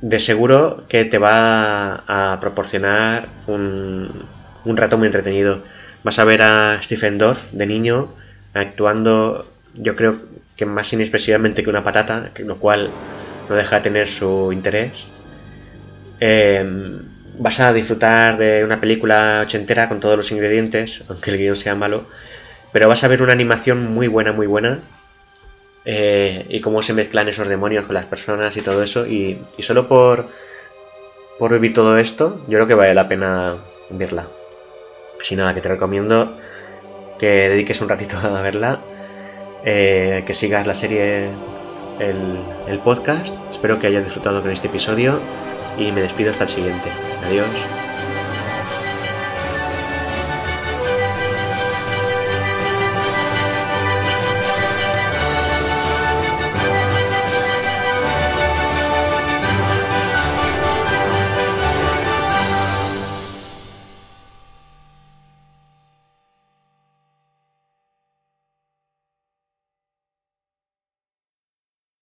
de 0.00 0.20
seguro 0.20 0.84
que 0.88 1.04
te 1.04 1.18
va 1.18 2.04
a 2.06 2.38
proporcionar 2.40 3.28
un, 3.48 4.26
un 4.64 4.76
rato 4.76 4.98
muy 4.98 5.06
entretenido. 5.06 5.62
Vas 6.04 6.18
a 6.20 6.24
ver 6.24 6.42
a 6.42 6.80
Stephen 6.82 7.18
Dorff 7.18 7.50
de 7.50 7.66
niño 7.66 8.08
actuando, 8.54 9.50
yo 9.74 9.96
creo 9.96 10.20
que 10.56 10.66
más 10.66 10.92
inexpresivamente 10.92 11.62
que 11.62 11.70
una 11.70 11.84
patata, 11.84 12.30
lo 12.38 12.58
cual 12.58 12.90
no 13.48 13.56
deja 13.56 13.76
de 13.76 13.82
tener 13.82 14.06
su 14.06 14.50
interés. 14.52 15.08
Em, 16.20 17.02
vas 17.38 17.60
a 17.60 17.72
disfrutar 17.72 18.36
de 18.36 18.64
una 18.64 18.80
película 18.80 19.40
ochentera 19.42 19.88
con 19.88 20.00
todos 20.00 20.16
los 20.16 20.32
ingredientes, 20.32 21.04
aunque 21.08 21.30
el 21.30 21.38
guion 21.38 21.56
sea 21.56 21.74
malo, 21.74 22.04
pero 22.72 22.88
vas 22.88 23.04
a 23.04 23.08
ver 23.08 23.22
una 23.22 23.32
animación 23.32 23.92
muy 23.92 24.08
buena, 24.08 24.32
muy 24.32 24.46
buena, 24.46 24.80
eh, 25.84 26.44
y 26.48 26.60
cómo 26.60 26.82
se 26.82 26.92
mezclan 26.92 27.28
esos 27.28 27.48
demonios 27.48 27.86
con 27.86 27.94
las 27.94 28.06
personas 28.06 28.56
y 28.56 28.62
todo 28.62 28.82
eso. 28.82 29.06
Y, 29.06 29.40
solo 29.60 29.88
por, 29.88 30.28
por 31.38 31.52
vivir 31.52 31.72
todo 31.72 31.96
esto, 31.98 32.44
yo 32.48 32.58
creo 32.58 32.66
que 32.66 32.74
vale 32.74 32.94
la 32.94 33.08
pena 33.08 33.56
verla. 33.90 34.26
Así 35.20 35.36
nada, 35.36 35.54
que 35.54 35.60
te 35.60 35.68
recomiendo 35.68 36.36
que 37.18 37.48
dediques 37.48 37.80
un 37.80 37.88
ratito 37.88 38.16
a 38.16 38.42
verla, 38.42 38.80
eh, 39.64 40.24
que 40.26 40.34
sigas 40.34 40.66
la 40.66 40.74
serie, 40.74 41.30
el, 42.00 42.38
el 42.68 42.78
podcast. 42.80 43.36
Espero 43.50 43.78
que 43.78 43.86
hayas 43.86 44.04
disfrutado 44.04 44.42
con 44.42 44.50
este 44.50 44.68
episodio 44.68 45.20
y 45.78 45.92
me 45.92 46.02
despido 46.02 46.30
hasta 46.30 46.44
el 46.44 46.50
siguiente. 46.50 46.90
Adiós. 47.24 47.87